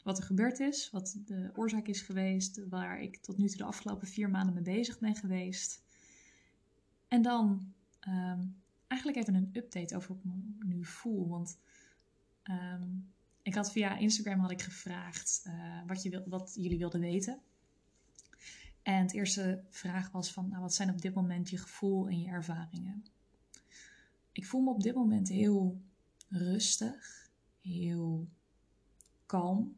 wat 0.05 0.17
er 0.17 0.23
gebeurd 0.23 0.59
is, 0.59 0.89
wat 0.91 1.17
de 1.25 1.51
oorzaak 1.55 1.87
is 1.87 2.01
geweest, 2.01 2.67
waar 2.69 3.01
ik 3.01 3.17
tot 3.17 3.37
nu 3.37 3.47
toe 3.47 3.57
de 3.57 3.63
afgelopen 3.63 4.07
vier 4.07 4.29
maanden 4.29 4.53
mee 4.53 4.63
bezig 4.63 4.99
ben 4.99 5.15
geweest. 5.15 5.83
En 7.07 7.21
dan 7.21 7.73
um, 8.07 8.55
eigenlijk 8.87 9.19
even 9.19 9.35
een 9.35 9.49
update 9.53 9.95
over 9.95 10.09
hoe 10.09 10.17
ik 10.17 10.23
me 10.23 10.65
nu 10.65 10.85
voel. 10.85 11.27
Want 11.27 11.57
um, 12.43 13.11
ik 13.41 13.55
had 13.55 13.71
via 13.71 13.97
Instagram 13.97 14.39
had 14.39 14.51
ik 14.51 14.61
gevraagd 14.61 15.43
uh, 15.47 15.81
wat, 15.87 16.03
je 16.03 16.09
wil, 16.09 16.23
wat 16.27 16.53
jullie 16.55 16.77
wilden 16.77 16.99
weten. 16.99 17.39
En 18.81 19.01
het 19.01 19.13
eerste 19.13 19.63
vraag 19.69 20.11
was 20.11 20.31
van, 20.31 20.47
nou, 20.49 20.61
wat 20.61 20.73
zijn 20.73 20.89
op 20.89 21.01
dit 21.01 21.13
moment 21.13 21.49
je 21.49 21.57
gevoel 21.57 22.07
en 22.07 22.19
je 22.19 22.27
ervaringen? 22.27 23.05
Ik 24.31 24.45
voel 24.45 24.61
me 24.61 24.69
op 24.69 24.83
dit 24.83 24.95
moment 24.95 25.29
heel 25.29 25.81
rustig, 26.29 27.29
heel 27.61 28.27
kalm. 29.25 29.75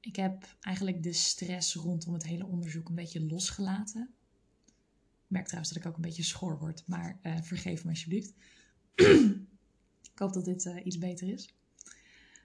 Ik 0.00 0.16
heb 0.16 0.56
eigenlijk 0.60 1.02
de 1.02 1.12
stress 1.12 1.74
rondom 1.74 2.12
het 2.12 2.24
hele 2.24 2.46
onderzoek 2.46 2.88
een 2.88 2.94
beetje 2.94 3.26
losgelaten. 3.26 4.10
Ik 4.66 5.34
merk 5.34 5.44
trouwens 5.44 5.72
dat 5.72 5.82
ik 5.82 5.88
ook 5.88 5.96
een 5.96 6.02
beetje 6.02 6.22
schor 6.22 6.58
word, 6.58 6.82
maar 6.86 7.18
uh, 7.22 7.36
vergeef 7.42 7.84
me 7.84 7.90
alsjeblieft. 7.90 8.34
ik 10.12 10.18
hoop 10.18 10.32
dat 10.32 10.44
dit 10.44 10.64
uh, 10.64 10.84
iets 10.84 10.98
beter 10.98 11.28
is. 11.28 11.54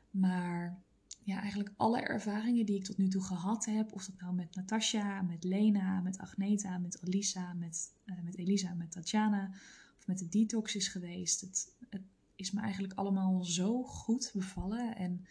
Maar 0.10 0.84
ja, 1.24 1.42
eigenlijk 1.42 1.74
alle 1.78 2.02
ervaringen 2.02 2.66
die 2.66 2.76
ik 2.76 2.84
tot 2.84 2.98
nu 2.98 3.08
toe 3.08 3.24
gehad 3.24 3.66
heb, 3.66 3.94
of 3.94 4.06
dat 4.06 4.20
nou 4.20 4.34
met 4.34 4.56
Natasja, 4.56 5.22
met 5.22 5.44
Lena, 5.44 6.02
met 6.02 6.18
Agneta, 6.18 6.78
met 6.78 7.02
Alisa, 7.02 7.54
met, 7.54 7.94
uh, 8.06 8.22
met 8.24 8.38
Elisa, 8.38 8.74
met 8.74 8.92
Tatjana, 8.92 9.52
of 9.98 10.08
met 10.08 10.18
de 10.18 10.30
detox 10.30 10.76
is 10.76 10.88
geweest. 10.88 11.42
Het, 11.42 11.76
het 11.90 12.02
is 12.36 12.52
me 12.52 12.62
eigenlijk 12.62 12.94
allemaal 12.94 13.44
zo 13.44 13.84
goed 13.84 14.32
bevallen. 14.34 14.96
En 14.96 15.26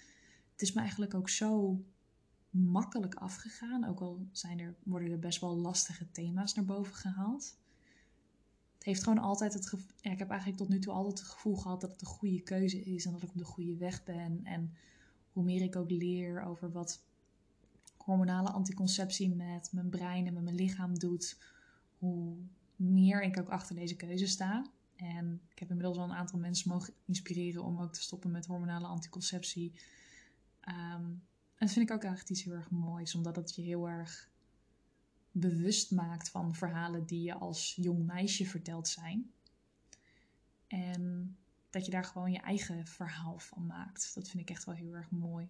het 0.53 0.63
is 0.63 0.73
me 0.73 0.81
eigenlijk 0.81 1.15
ook 1.15 1.29
zo 1.29 1.85
makkelijk 2.53 3.15
afgegaan. 3.15 3.85
Ook 3.85 4.01
al 4.01 4.27
zijn 4.33 4.59
er, 4.59 4.75
worden 4.83 5.11
er 5.11 5.19
best 5.19 5.41
wel 5.41 5.57
lastige 5.57 6.11
thema's 6.11 6.55
naar 6.55 6.65
boven 6.65 6.95
gehaald. 6.95 7.57
Het 8.75 8.85
heeft 8.85 9.03
gewoon 9.03 9.19
altijd 9.19 9.55
het 9.55 9.69
gevoel. 9.69 9.91
Ik 10.01 10.19
heb 10.19 10.29
eigenlijk 10.29 10.61
tot 10.61 10.69
nu 10.69 10.79
toe 10.79 10.93
altijd 10.93 11.19
het 11.19 11.29
gevoel 11.29 11.57
gehad 11.57 11.81
dat 11.81 11.91
het 11.91 12.01
de 12.01 12.07
goede 12.07 12.41
keuze 12.41 12.81
is 12.81 13.05
en 13.05 13.13
dat 13.13 13.23
ik 13.23 13.29
op 13.29 13.39
de 13.39 13.45
goede 13.45 13.77
weg 13.77 14.05
ben. 14.05 14.41
En 14.45 14.73
hoe 15.33 15.45
meer 15.45 15.63
ik 15.63 15.77
ook 15.77 15.91
leer 15.91 16.43
over 16.43 16.73
wat 16.73 17.03
hormonale 17.97 18.51
anticonceptie 18.51 19.35
met 19.35 19.69
mijn 19.73 19.89
brein 19.89 20.27
en 20.27 20.35
met 20.35 20.43
mijn 20.43 20.57
lichaam 20.57 20.99
doet, 20.99 21.39
hoe 21.99 22.37
meer 22.77 23.23
ik 23.23 23.39
ook 23.39 23.49
achter 23.49 23.75
deze 23.75 23.97
keuze 23.97 24.27
sta. 24.27 24.67
En 24.97 25.41
ik 25.49 25.59
heb 25.59 25.69
inmiddels 25.69 25.99
al 25.99 26.05
een 26.05 26.13
aantal 26.13 26.39
mensen 26.39 26.71
mogen 26.71 26.95
inspireren 27.05 27.65
om 27.65 27.81
ook 27.81 27.93
te 27.93 28.03
stoppen 28.03 28.31
met 28.31 28.47
hormonale 28.47 28.87
anticonceptie. 28.87 29.73
En 30.61 31.23
dat 31.63 31.73
vind 31.73 31.89
ik 31.89 31.95
ook 31.95 32.03
eigenlijk 32.03 32.31
iets 32.31 32.45
heel 32.45 32.55
erg 32.55 32.71
moois, 32.71 33.15
omdat 33.15 33.37
het 33.37 33.55
je 33.55 33.63
heel 33.63 33.89
erg 33.89 34.31
bewust 35.31 35.91
maakt 35.91 36.29
van 36.29 36.55
verhalen 36.55 37.07
die 37.07 37.23
je 37.23 37.35
als 37.35 37.75
jong 37.77 38.07
meisje 38.07 38.47
verteld 38.47 38.89
zijn. 38.89 39.31
En 40.67 41.37
dat 41.71 41.85
je 41.85 41.91
daar 41.91 42.05
gewoon 42.05 42.33
je 42.33 42.41
eigen 42.41 42.87
verhaal 42.87 43.39
van 43.39 43.67
maakt. 43.67 44.15
Dat 44.15 44.29
vind 44.29 44.43
ik 44.43 44.51
echt 44.51 44.65
wel 44.65 44.75
heel 44.75 44.95
erg 44.95 45.11
mooi. 45.11 45.49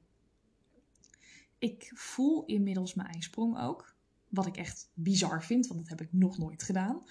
Ik 1.58 1.92
voel 1.94 2.44
inmiddels 2.44 2.94
mijn 2.94 3.08
ijsprong 3.08 3.58
ook. 3.58 3.96
Wat 4.28 4.46
ik 4.46 4.56
echt 4.56 4.90
bizar 4.94 5.44
vind, 5.44 5.66
want 5.66 5.80
dat 5.80 5.88
heb 5.88 6.00
ik 6.00 6.12
nog 6.12 6.38
nooit 6.38 6.62
gedaan. 6.62 7.02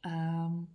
Um, 0.00 0.68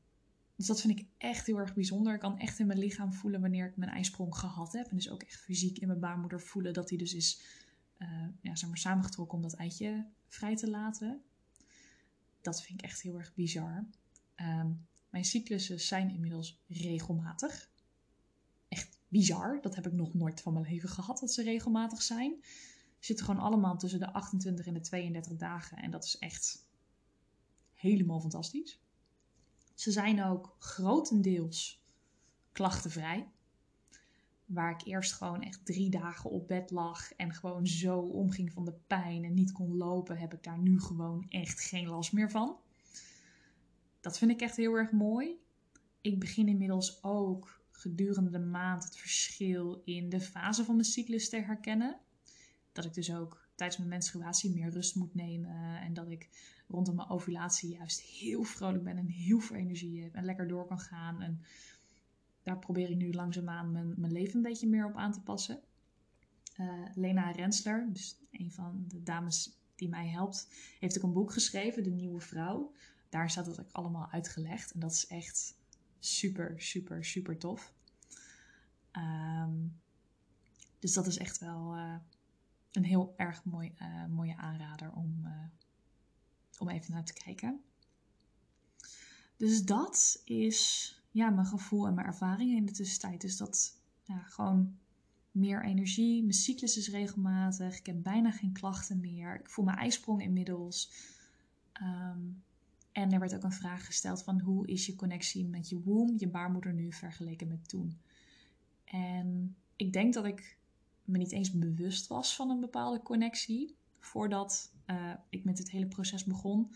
Dus 0.56 0.68
dat 0.68 0.82
vind 0.82 1.00
ik 1.00 1.06
echt 1.18 1.46
heel 1.46 1.58
erg 1.58 1.74
bijzonder. 1.74 2.14
Ik 2.14 2.20
kan 2.20 2.40
echt 2.40 2.60
in 2.60 2.68
mijn 2.68 2.80
lichaam 2.80 3.14
voelen 3.14 3.42
wanneer 3.42 3.68
ik 3.68 3.78
mijn 3.78 3.92
ijsprong 3.92 4.36
gehad 4.36 4.74
heb. 4.74 4.88
En 4.88 4.96
dus 4.96 5.10
ook 5.10 5.24
echt 5.24 5.40
fysiek 5.40 5.78
in 5.78 5.88
mijn 5.88 6.00
baarmoeder 6.00 6.42
voelen 6.42 6.74
dat 6.74 6.88
die 6.88 6.98
dus 6.98 7.14
is 7.14 7.42
uh, 8.02 8.28
ja, 8.42 8.68
maar 8.68 8.78
samengetrokken 8.78 9.38
om 9.38 9.44
dat 9.44 9.54
eitje 9.54 10.06
vrij 10.28 10.56
te 10.56 10.70
laten. 10.70 11.22
Dat 12.42 12.62
vind 12.64 12.80
ik 12.80 12.86
echt 12.86 13.02
heel 13.02 13.18
erg 13.18 13.34
bizar. 13.34 13.86
Um, 14.36 14.88
mijn 15.10 15.26
cyclussen 15.26 15.80
zijn 15.80 16.10
inmiddels 16.10 16.62
regelmatig. 16.68 17.70
Echt 18.68 19.00
bizar. 19.08 19.62
Dat 19.62 19.76
heb 19.76 19.88
ik 19.88 19.94
nog 19.94 20.14
nooit 20.14 20.42
van 20.42 20.54
mijn 20.54 20.66
leven 20.66 20.90
gehad 20.90 21.20
dat 21.20 21.34
ze 21.34 21.44
regelmatig 21.44 22.02
zijn. 22.02 22.36
Ze 22.42 23.08
zitten 23.08 23.26
gewoon 23.26 23.42
allemaal 23.42 23.78
tussen 23.78 24.00
de 24.00 24.14
28 24.14 24.66
en 24.66 24.74
de 24.74 24.80
32 24.80 25.38
dagen. 25.38 25.78
En 25.78 25.92
dat 25.92 26.04
is 26.04 26.18
echt 26.18 26.66
helemaal 27.74 28.20
fantastisch. 28.20 28.80
Ze 29.74 29.92
zijn 29.92 30.24
ook 30.24 30.56
grotendeels 30.60 31.84
klachtenvrij. 32.52 33.32
Waar 34.54 34.72
ik 34.72 34.86
eerst 34.86 35.14
gewoon 35.14 35.42
echt 35.42 35.66
drie 35.66 35.90
dagen 35.90 36.30
op 36.30 36.48
bed 36.48 36.72
lag 36.72 37.14
en 37.14 37.34
gewoon 37.34 37.68
zo 37.68 38.00
omging 38.00 38.52
van 38.52 38.66
de 38.66 38.74
pijn 38.88 39.24
en 39.24 39.34
niet 39.34 39.52
kon 39.52 39.78
lopen, 39.78 40.18
heb 40.18 40.34
ik 40.34 40.44
daar 40.44 40.60
nu 40.60 40.80
gewoon 40.80 41.26
echt 41.30 41.62
geen 41.62 41.88
last 41.88 42.14
meer 42.14 42.32
van. 42.32 42.58
Dat 44.00 44.18
vind 44.18 44.32
ik 44.32 44.42
echt 44.42 44.58
heel 44.58 44.74
erg 44.74 44.92
mooi. 44.92 45.40
Ik 46.02 46.20
begin 46.20 46.48
inmiddels 46.48 47.04
ook 47.04 47.62
gedurende 47.72 48.30
de 48.30 48.40
maand 48.40 48.84
het 48.84 48.98
verschil 48.98 49.82
in 49.86 50.10
de 50.10 50.22
fase 50.22 50.66
van 50.66 50.76
mijn 50.76 50.88
cyclus 50.88 51.30
te 51.30 51.42
herkennen. 51.42 52.00
Dat 52.72 52.86
ik 52.86 52.94
dus 52.94 53.16
ook 53.16 53.48
tijdens 53.56 53.80
mijn 53.80 53.90
menstruatie 53.90 54.54
meer 54.54 54.70
rust 54.70 54.96
moet 54.96 55.16
nemen. 55.16 55.82
En 55.82 55.94
dat 55.94 56.10
ik 56.10 56.30
rondom 56.68 56.96
mijn 56.96 57.10
ovulatie 57.10 57.70
juist 57.70 58.02
heel 58.02 58.44
vrolijk 58.44 58.84
ben 58.84 58.98
en 58.98 59.08
heel 59.08 59.40
veel 59.40 59.56
energie 59.56 60.04
heb 60.04 60.16
en 60.16 60.26
lekker 60.26 60.48
door 60.48 60.66
kan 60.66 60.80
gaan. 60.80 61.22
En 61.22 61.42
daar 62.43 62.60
probeer 62.60 62.89
ik 62.89 62.95
nu 62.95 63.13
langzaamaan 63.13 63.71
mijn, 63.71 63.93
mijn 63.97 64.12
leven 64.12 64.36
een 64.36 64.41
beetje 64.41 64.67
meer 64.67 64.86
op 64.86 64.95
aan 64.95 65.12
te 65.12 65.21
passen. 65.21 65.62
Uh, 66.60 66.86
Lena 66.95 67.32
Rensler, 67.32 67.89
dus 67.93 68.17
een 68.32 68.51
van 68.51 68.86
de 68.88 69.04
dames 69.04 69.60
die 69.75 69.89
mij 69.89 70.08
helpt, 70.08 70.47
heeft 70.80 70.97
ook 70.97 71.04
een 71.04 71.13
boek 71.13 71.34
geschreven, 71.34 71.84
De 71.84 71.89
Nieuwe 71.89 72.19
Vrouw. 72.19 72.73
Daar 73.10 73.30
staat 73.30 73.45
dat 73.45 73.60
ook 73.60 73.71
allemaal 73.71 74.10
uitgelegd. 74.12 74.71
En 74.71 74.80
dat 74.80 74.91
is 74.91 75.08
echt 75.08 75.58
super, 75.99 76.62
super, 76.62 77.06
super 77.06 77.38
tof. 77.38 77.73
Ehm, 78.91 79.67
dus 80.80 80.93
dat 80.93 81.08
is 81.08 81.17
echt 81.17 81.39
wel 81.39 81.75
uh, 81.75 81.95
een 82.71 82.84
heel 82.84 83.13
erg 83.17 83.43
mooi, 83.43 83.73
uh, 83.82 84.06
mooie 84.06 84.36
aanrader 84.38 84.91
om, 84.91 85.27
om 86.58 86.69
even 86.69 86.93
naar 86.93 87.06
te 87.06 87.13
kijken. 87.13 87.62
Dus 89.38 89.65
dat 89.65 90.21
is 90.25 91.01
ja, 91.12 91.30
mijn 91.30 91.47
gevoel 91.47 91.88
en 91.88 91.93
mijn 91.93 92.08
ervaringen 92.08 92.58
in 92.58 92.65
de 92.65 92.71
tussentijd. 92.71 93.21
Dus 93.21 93.38
dat 93.38 93.80
ja, 94.04 94.17
gewoon 94.17 94.78
meer 95.32 95.63
energie. 95.63 96.21
Mijn 96.21 96.34
cyclus 96.34 96.78
is 96.78 96.89
regelmatig. 96.89 97.78
Ik 97.78 97.86
heb 97.86 98.04
bijna 98.04 98.32
geen 98.32 98.54
klachten 98.54 99.00
meer. 99.00 99.39
Ik 99.39 99.50
voel 99.50 99.65
mijn 99.65 99.78
ijsprong 99.78 100.21
inmiddels. 100.21 100.91
Um, 101.82 102.43
en 102.91 103.12
er 103.12 103.19
werd 103.19 103.36
ook 103.36 103.43
een 103.43 103.52
vraag 103.52 103.86
gesteld 103.86 104.24
van 104.24 104.39
hoe 104.39 104.67
is 104.67 104.86
je 104.86 104.95
connectie 104.95 105.45
met 105.45 105.69
je 105.69 105.82
womb, 105.82 106.19
je 106.19 106.28
baarmoeder 106.28 106.74
nu 106.74 106.93
vergeleken 106.93 107.47
met 107.47 107.69
toen. 107.69 107.97
En 108.84 109.56
ik 109.76 109.93
denk 109.93 110.13
dat 110.13 110.26
ik 110.26 110.58
me 111.06 111.17
niet 111.17 111.32
eens 111.32 111.52
bewust 111.52 112.08
was 112.08 112.36
van 112.36 112.50
een 112.50 112.60
bepaalde 112.60 113.02
connectie 113.02 113.76
voordat 114.00 114.71
uh, 114.88 115.13
ik 115.30 115.43
met 115.43 115.58
het 115.58 115.71
hele 115.71 115.88
proces 115.88 116.24
begon. 116.24 116.71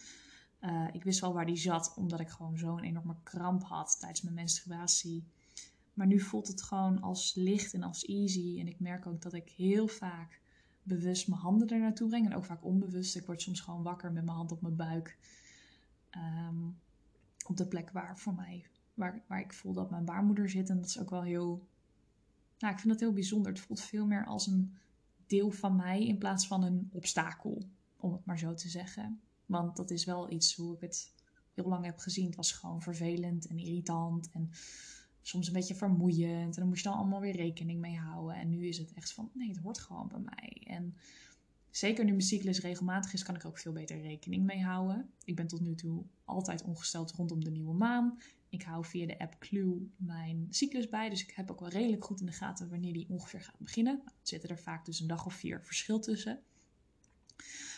Uh, 0.61 0.87
ik 0.91 1.03
wist 1.03 1.19
wel 1.19 1.33
waar 1.33 1.45
die 1.45 1.55
zat, 1.55 1.93
omdat 1.95 2.19
ik 2.19 2.29
gewoon 2.29 2.57
zo'n 2.57 2.83
enorme 2.83 3.15
kramp 3.23 3.63
had 3.63 3.97
tijdens 3.99 4.21
mijn 4.21 4.35
menstruatie. 4.35 5.23
Maar 5.93 6.07
nu 6.07 6.19
voelt 6.19 6.47
het 6.47 6.61
gewoon 6.61 7.01
als 7.01 7.33
licht 7.35 7.73
en 7.73 7.83
als 7.83 8.05
easy. 8.05 8.59
En 8.59 8.67
ik 8.67 8.79
merk 8.79 9.05
ook 9.05 9.21
dat 9.21 9.33
ik 9.33 9.49
heel 9.49 9.87
vaak 9.87 10.41
bewust 10.83 11.27
mijn 11.27 11.41
handen 11.41 11.67
er 11.67 11.79
naartoe 11.79 12.07
breng. 12.07 12.25
En 12.25 12.35
ook 12.35 12.45
vaak 12.45 12.63
onbewust. 12.63 13.15
Ik 13.15 13.25
word 13.25 13.41
soms 13.41 13.59
gewoon 13.59 13.83
wakker 13.83 14.11
met 14.11 14.25
mijn 14.25 14.37
hand 14.37 14.51
op 14.51 14.61
mijn 14.61 14.75
buik. 14.75 15.17
Um, 16.11 16.77
op 17.47 17.57
de 17.57 17.67
plek 17.67 17.91
waar 17.91 18.17
voor 18.17 18.33
mij, 18.33 18.65
waar, 18.93 19.23
waar 19.27 19.39
ik 19.39 19.53
voel 19.53 19.73
dat 19.73 19.89
mijn 19.89 20.05
baarmoeder 20.05 20.49
zit. 20.49 20.69
En 20.69 20.77
dat 20.77 20.85
is 20.85 20.99
ook 20.99 21.09
wel 21.09 21.23
heel, 21.23 21.67
nou, 22.59 22.73
ik 22.73 22.79
vind 22.79 22.93
dat 22.93 22.99
heel 22.99 23.13
bijzonder. 23.13 23.51
Het 23.51 23.61
voelt 23.61 23.81
veel 23.81 24.05
meer 24.05 24.25
als 24.25 24.47
een 24.47 24.73
deel 25.27 25.51
van 25.51 25.75
mij 25.75 26.05
in 26.05 26.17
plaats 26.17 26.47
van 26.47 26.63
een 26.63 26.89
obstakel, 26.91 27.67
om 27.97 28.11
het 28.11 28.25
maar 28.25 28.39
zo 28.39 28.53
te 28.53 28.69
zeggen. 28.69 29.19
Want 29.45 29.75
dat 29.75 29.91
is 29.91 30.05
wel 30.05 30.31
iets 30.31 30.55
hoe 30.55 30.75
ik 30.75 30.81
het 30.81 31.13
heel 31.53 31.67
lang 31.67 31.85
heb 31.85 31.97
gezien. 31.97 32.25
Het 32.25 32.35
was 32.35 32.51
gewoon 32.51 32.81
vervelend 32.81 33.47
en 33.47 33.57
irritant 33.57 34.29
en 34.31 34.49
soms 35.21 35.47
een 35.47 35.53
beetje 35.53 35.75
vermoeiend. 35.75 36.53
En 36.53 36.59
dan 36.59 36.67
moest 36.67 36.83
je 36.83 36.89
dan 36.89 36.97
allemaal 36.97 37.21
weer 37.21 37.35
rekening 37.35 37.79
mee 37.79 37.97
houden. 37.97 38.35
En 38.35 38.49
nu 38.49 38.67
is 38.67 38.77
het 38.77 38.93
echt 38.93 39.13
van, 39.13 39.29
nee, 39.33 39.47
het 39.47 39.57
hoort 39.57 39.79
gewoon 39.79 40.07
bij 40.07 40.19
mij. 40.19 40.61
En 40.63 40.95
Zeker 41.75 42.03
nu 42.03 42.09
mijn 42.09 42.21
cyclus 42.21 42.59
regelmatig 42.59 43.13
is, 43.13 43.23
kan 43.23 43.35
ik 43.35 43.45
ook 43.45 43.57
veel 43.57 43.71
beter 43.71 44.01
rekening 44.01 44.43
mee 44.45 44.63
houden. 44.63 45.09
Ik 45.23 45.35
ben 45.35 45.47
tot 45.47 45.61
nu 45.61 45.75
toe 45.75 46.03
altijd 46.25 46.63
ongesteld 46.63 47.11
rondom 47.11 47.43
de 47.43 47.51
nieuwe 47.51 47.73
maan. 47.73 48.19
Ik 48.49 48.63
hou 48.63 48.85
via 48.85 49.05
de 49.05 49.19
app 49.19 49.35
Clue 49.39 49.89
mijn 49.97 50.47
cyclus 50.49 50.89
bij. 50.89 51.09
Dus 51.09 51.23
ik 51.23 51.31
heb 51.31 51.51
ook 51.51 51.59
wel 51.59 51.69
redelijk 51.69 52.05
goed 52.05 52.19
in 52.19 52.25
de 52.25 52.31
gaten 52.31 52.69
wanneer 52.69 52.93
die 52.93 53.09
ongeveer 53.09 53.41
gaat 53.41 53.59
beginnen. 53.59 53.93
Nou, 53.95 54.07
er 54.07 54.27
zitten 54.27 54.49
er 54.49 54.59
vaak 54.59 54.85
dus 54.85 54.99
een 54.99 55.07
dag 55.07 55.25
of 55.25 55.33
vier 55.33 55.63
verschil 55.63 55.99
tussen. 55.99 56.39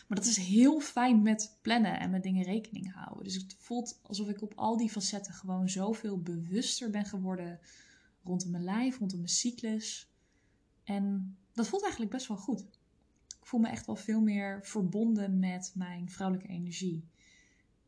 Maar 0.07 0.17
dat 0.17 0.25
is 0.27 0.37
heel 0.37 0.79
fijn 0.79 1.21
met 1.21 1.57
plannen 1.61 1.99
en 1.99 2.09
met 2.09 2.23
dingen 2.23 2.43
rekening 2.43 2.93
houden. 2.93 3.23
Dus 3.23 3.35
het 3.35 3.55
voelt 3.59 3.99
alsof 4.03 4.29
ik 4.29 4.41
op 4.41 4.53
al 4.55 4.77
die 4.77 4.89
facetten 4.89 5.33
gewoon 5.33 5.69
zoveel 5.69 6.21
bewuster 6.21 6.89
ben 6.89 7.05
geworden 7.05 7.59
rondom 8.23 8.51
mijn 8.51 8.63
lijf, 8.63 8.97
rondom 8.97 9.17
mijn 9.17 9.29
cyclus. 9.29 10.11
En 10.83 11.37
dat 11.53 11.67
voelt 11.67 11.81
eigenlijk 11.81 12.11
best 12.11 12.27
wel 12.27 12.37
goed 12.37 12.65
voel 13.47 13.59
me 13.59 13.67
echt 13.67 13.85
wel 13.85 13.95
veel 13.95 14.21
meer 14.21 14.59
verbonden 14.63 15.39
met 15.39 15.71
mijn 15.75 16.09
vrouwelijke 16.09 16.51
energie. 16.51 17.07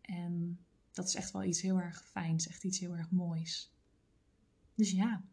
En 0.02 0.60
dat 0.92 1.08
is 1.08 1.16
echt 1.16 1.32
wel 1.32 1.44
iets 1.44 1.62
heel 1.62 1.80
erg 1.80 2.06
fijns, 2.06 2.48
echt 2.48 2.64
iets 2.64 2.80
heel 2.80 2.96
erg 2.96 3.12
moois. 3.12 3.74
Dus 4.76 4.92
ja, 4.92 5.24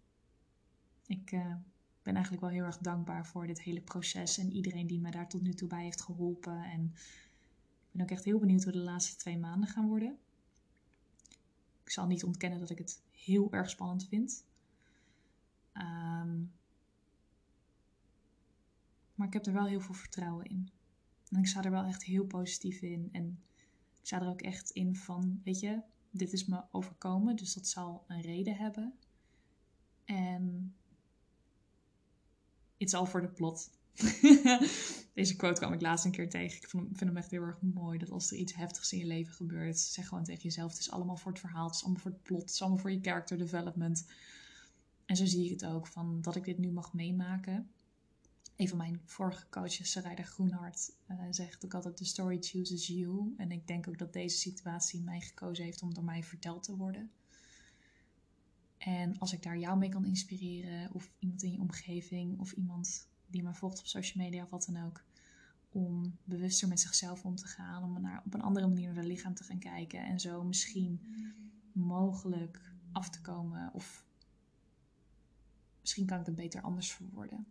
ik 1.07 1.33
uh, 1.33 1.55
ben 2.07 2.15
eigenlijk 2.15 2.45
wel 2.45 2.53
heel 2.55 2.65
erg 2.65 2.79
dankbaar 2.79 3.27
voor 3.27 3.47
dit 3.47 3.63
hele 3.63 3.81
proces 3.81 4.39
en 4.39 4.53
iedereen 4.53 4.87
die 4.87 5.01
me 5.01 5.11
daar 5.11 5.29
tot 5.29 5.43
nu 5.43 5.55
toe 5.55 5.69
bij 5.69 5.83
heeft 5.83 6.03
geholpen. 6.03 6.63
En 6.63 6.85
ik 6.85 7.91
ben 7.91 8.03
ook 8.03 8.11
echt 8.11 8.25
heel 8.25 8.39
benieuwd 8.39 8.63
hoe 8.63 8.73
de 8.73 8.79
laatste 8.79 9.17
twee 9.17 9.39
maanden 9.39 9.69
gaan 9.69 9.89
worden. 9.89 10.19
Ik 11.85 11.91
zal 11.91 12.07
niet 12.07 12.25
ontkennen 12.25 12.59
dat 12.59 12.71
ik 12.71 12.79
het 12.79 13.03
heel 13.11 13.53
erg 13.53 13.71
spannend 13.71 14.09
vind. 14.09 14.45
Um, 15.75 16.53
maar 19.15 19.27
ik 19.27 19.33
heb 19.33 19.47
er 19.47 19.53
wel 19.53 19.67
heel 19.67 19.81
veel 19.81 19.95
vertrouwen 19.95 20.45
in. 20.45 20.71
En 21.31 21.39
ik 21.39 21.47
sta 21.47 21.63
er 21.63 21.71
wel 21.71 21.85
echt 21.85 22.05
heel 22.05 22.25
positief 22.25 22.81
in. 22.81 23.09
En 23.13 23.43
ik 24.01 24.07
sta 24.07 24.21
er 24.21 24.29
ook 24.29 24.43
echt 24.43 24.71
in 24.71 24.97
van, 24.97 25.41
weet 25.45 25.61
je, 25.61 25.83
dit 26.11 26.33
is 26.33 26.47
me 26.47 26.63
overkomen, 26.71 27.37
dus 27.37 27.55
dat 27.55 27.67
zal 27.67 28.05
een 28.07 28.21
reden 28.21 28.57
hebben. 28.57 28.95
En 30.05 30.75
it's 32.77 32.95
all 32.95 33.07
for 33.07 33.21
the 33.21 33.29
plot. 33.29 33.71
Deze 35.15 35.37
quote 35.37 35.61
kwam 35.61 35.73
ik 35.73 35.81
laatst 35.81 36.05
een 36.05 36.11
keer 36.11 36.31
tegen. 36.31 36.63
Ik 36.63 36.69
vind 36.69 37.01
hem 37.01 37.17
echt 37.17 37.31
heel 37.31 37.43
erg 37.43 37.61
mooi. 37.61 37.99
Dat 37.99 38.11
als 38.11 38.31
er 38.31 38.37
iets 38.37 38.55
heftigs 38.55 38.93
in 38.93 38.99
je 38.99 39.07
leven 39.07 39.35
gebeurt, 39.35 39.79
zeg 39.79 40.09
gewoon 40.09 40.25
tegen 40.25 40.43
jezelf: 40.43 40.71
het 40.71 40.81
is 40.81 40.91
allemaal 40.91 41.17
voor 41.17 41.33
het 41.33 41.41
verhaal, 41.41 41.67
het 41.67 41.75
is 41.75 41.83
allemaal 41.85 42.03
voor 42.03 42.11
het 42.11 42.23
plot, 42.23 42.41
het 42.41 42.51
is 42.51 42.61
allemaal 42.61 42.79
voor 42.79 42.91
je 42.93 43.01
character 43.01 43.39
development. 43.39 44.07
En 45.05 45.17
zo 45.17 45.25
zie 45.25 45.45
ik 45.45 45.51
het 45.51 45.65
ook, 45.65 45.87
van 45.87 46.21
dat 46.21 46.37
ik 46.37 46.45
dit 46.45 46.59
nu 46.59 46.71
mag 46.71 46.93
meemaken 46.93 47.71
een 48.57 48.69
van 48.69 48.79
mijn 48.79 49.01
vorige 49.05 49.49
coaches, 49.51 49.91
Sarayda 49.91 50.23
Groenhart, 50.23 50.93
uh, 51.11 51.17
zegt 51.31 51.65
ook 51.65 51.75
altijd: 51.75 51.97
The 51.97 52.05
story 52.05 52.39
chooses 52.41 52.87
you. 52.87 53.35
En 53.37 53.51
ik 53.51 53.67
denk 53.67 53.89
ook 53.89 53.99
dat 53.99 54.13
deze 54.13 54.37
situatie 54.37 55.03
mij 55.03 55.21
gekozen 55.21 55.65
heeft 55.65 55.83
om 55.83 55.95
door 55.95 56.05
mij 56.05 56.23
verteld 56.23 56.63
te 56.63 56.77
worden. 56.77 57.11
En 58.87 59.19
als 59.19 59.33
ik 59.33 59.43
daar 59.43 59.59
jou 59.59 59.79
mee 59.79 59.89
kan 59.89 60.05
inspireren, 60.05 60.93
of 60.93 61.11
iemand 61.19 61.43
in 61.43 61.53
je 61.53 61.61
omgeving, 61.61 62.39
of 62.39 62.53
iemand 62.53 63.09
die 63.27 63.43
me 63.43 63.55
volgt 63.55 63.79
op 63.79 63.87
social 63.87 64.25
media 64.25 64.43
of 64.43 64.51
wat 64.51 64.65
dan 64.73 64.85
ook, 64.85 65.05
om 65.71 66.17
bewuster 66.25 66.69
met 66.69 66.81
zichzelf 66.81 67.25
om 67.25 67.37
te 67.37 67.47
gaan, 67.47 67.83
om 67.83 68.01
naar, 68.01 68.23
op 68.25 68.35
een 68.35 68.43
andere 68.43 68.67
manier 68.67 68.87
naar 68.87 68.97
het 68.97 69.07
lichaam 69.07 69.35
te 69.35 69.45
gaan 69.45 69.59
kijken 69.59 70.05
en 70.05 70.21
zo 70.21 70.45
misschien 70.45 71.01
mogelijk 71.73 72.73
af 72.93 73.11
te 73.11 73.21
komen, 73.21 73.71
of 73.75 74.05
misschien 75.81 76.07
kan 76.07 76.21
ik 76.21 76.27
het 76.27 76.35
beter 76.35 76.63
anders 76.63 76.93
verwoorden 76.93 77.47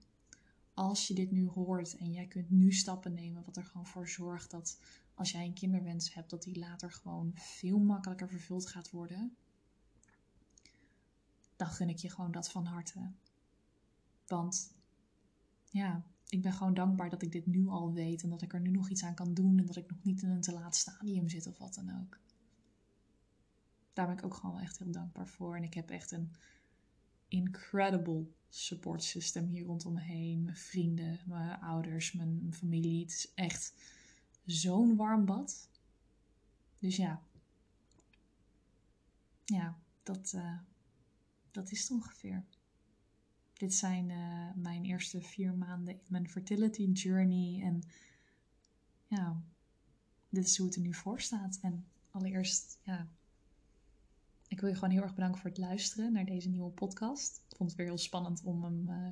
als 0.76 1.08
je 1.08 1.13
dit 1.13 1.32
nu 1.32 1.48
hoort 1.48 1.98
en 1.98 2.12
jij 2.12 2.28
kunt 2.28 2.50
nu 2.50 2.71
stappen 2.71 3.13
nemen, 3.13 3.43
wat 3.45 3.58
er 3.58 3.63
gewoon 3.63 3.86
voor 3.86 4.08
zorgt 4.08 4.52
dat 4.52 4.80
als 5.13 5.32
jij 5.32 5.45
een 5.45 5.54
kinderwens 5.54 6.13
hebt, 6.13 6.30
dat 6.30 6.43
die 6.43 6.60
later 6.60 6.91
gewoon 6.91 7.32
veel 7.36 7.80
makkelijker 7.80 8.30
vervuld 8.30 8.67
gaat 8.67 8.91
worden, 8.91 9.36
dan 11.56 11.68
gun 11.68 11.89
ik 11.89 11.98
je 11.98 12.10
gewoon 12.10 12.32
dat 12.32 12.52
van 12.52 12.65
harte. 12.65 13.12
Want 14.28 14.74
ja, 15.70 16.04
ik 16.28 16.41
ben 16.41 16.54
gewoon 16.54 16.74
dankbaar 16.74 17.10
dat 17.10 17.22
ik 17.22 17.32
dit 17.32 17.46
nu 17.46 17.68
al 17.68 17.94
weet 17.94 18.24
en 18.24 18.30
dat 18.30 18.41
ik 18.41 18.54
er 18.54 18.60
nu 18.60 18.70
nog 18.70 18.89
iets 18.89 19.04
aan 19.04 19.15
kan 19.15 19.34
doen 19.34 19.60
en 19.60 19.65
dat 19.65 19.76
ik 19.76 19.89
nog 19.89 20.04
niet 20.04 20.22
in 20.22 20.30
een 20.30 20.41
te 20.41 20.54
laat 20.54 20.76
stadium 20.76 21.30
zit 21.30 21.48
of 21.48 21.58
wat 21.58 21.74
dan 21.74 22.02
ook. 22.02 22.20
daar 23.94 24.08
ben 24.08 24.18
ik 24.18 24.26
ook 24.26 24.34
gewoon 24.34 24.60
echt 24.60 24.80
heel 24.80 24.91
dankbaar 24.91 25.28
voor. 25.28 25.56
En 25.56 25.63
ik 25.63 25.74
heb 25.74 25.89
echt 25.89 26.12
een 26.12 26.32
incredible 27.28 28.26
support 28.50 29.04
system 29.04 29.48
hier 29.48 29.65
rondom 29.65 29.94
me 29.94 30.02
heen. 30.02 30.44
Mijn 30.44 30.56
vrienden, 30.56 31.20
mijn 31.26 31.60
ouders, 31.60 32.12
mijn 32.12 32.54
familie. 32.54 33.02
Het 33.02 33.12
is 33.12 33.32
echt 33.34 33.74
zo'n 34.46 34.96
warm 34.96 35.26
bad. 35.26 35.70
Dus 36.80 36.96
ja. 36.96 37.22
Ja, 39.46 39.78
dat, 40.04 40.34
uh, 40.36 40.58
dat 41.56 41.72
is 41.72 41.82
het 41.82 41.91
ongeveer. 41.91 42.44
Dit 43.54 43.74
zijn 43.74 44.10
uh, 44.10 44.50
mijn 44.56 44.86
eerste 44.86 45.22
vier 45.22 45.54
maanden 45.54 45.94
in 45.94 46.06
mijn 46.08 46.30
fertility 46.30 46.84
journey. 46.91 47.62
En 47.62 47.84
ja, 49.08 49.41
dit 50.30 50.46
is 50.46 50.58
hoe 50.58 50.68
het 50.68 50.76
er 50.76 50.82
nu 50.82 50.94
voor 50.94 51.22
staat. 51.22 51.60
En 51.62 51.86
allereerst, 52.12 52.80
ja, 52.84 53.08
ik 54.48 54.60
wil 54.60 54.70
je 54.70 54.76
gewoon 54.76 54.89
heel 54.89 55.02
erg 55.02 55.15
bedanken 55.15 55.41
voor 55.41 55.50
het 55.50 55.60
luisteren 55.60 56.13
naar 56.13 56.26
deze 56.26 56.50
nieuwe 56.50 56.72
podcast. 56.72 57.41
Ik 57.50 57.56
vond 57.56 57.70
het 57.70 57.80
weer 57.80 57.88
heel 57.88 57.98
spannend 57.98 58.44
om 58.44 58.63
hem 58.63 58.89
uh, 58.89 59.08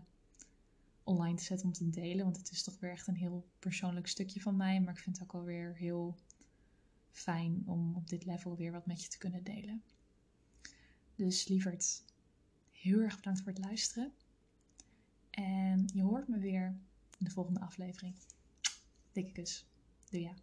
online 1.03 1.37
te 1.37 1.43
zetten 1.43 1.67
om 1.67 1.73
te 1.73 1.89
delen. 1.89 2.23
Want 2.23 2.37
het 2.37 2.51
is 2.51 2.63
toch 2.63 2.79
weer 2.79 2.91
echt 2.91 3.07
een 3.07 3.15
heel 3.15 3.47
persoonlijk 3.59 4.07
stukje 4.07 4.41
van 4.41 4.55
mij. 4.55 4.81
Maar 4.81 4.93
ik 4.93 4.99
vind 4.99 5.15
het 5.15 5.25
ook 5.25 5.31
wel 5.31 5.43
weer 5.43 5.75
heel 5.75 6.17
fijn 7.11 7.63
om 7.65 7.95
op 7.95 8.09
dit 8.09 8.25
level 8.25 8.55
weer 8.55 8.71
wat 8.71 8.85
met 8.85 9.03
je 9.03 9.09
te 9.09 9.17
kunnen 9.17 9.43
delen. 9.43 9.83
Dus 11.15 11.47
lieverd, 11.47 12.03
heel 12.83 12.99
erg 12.99 13.15
bedankt 13.15 13.41
voor 13.41 13.51
het 13.51 13.61
luisteren. 13.65 14.13
En 15.29 15.89
je 15.93 16.01
hoort 16.01 16.27
me 16.27 16.39
weer 16.39 16.65
in 17.17 17.25
de 17.25 17.29
volgende 17.29 17.59
aflevering. 17.59 18.15
Dikke 19.11 19.31
kus. 19.31 19.65
Doe 20.09 20.21
ja. 20.21 20.33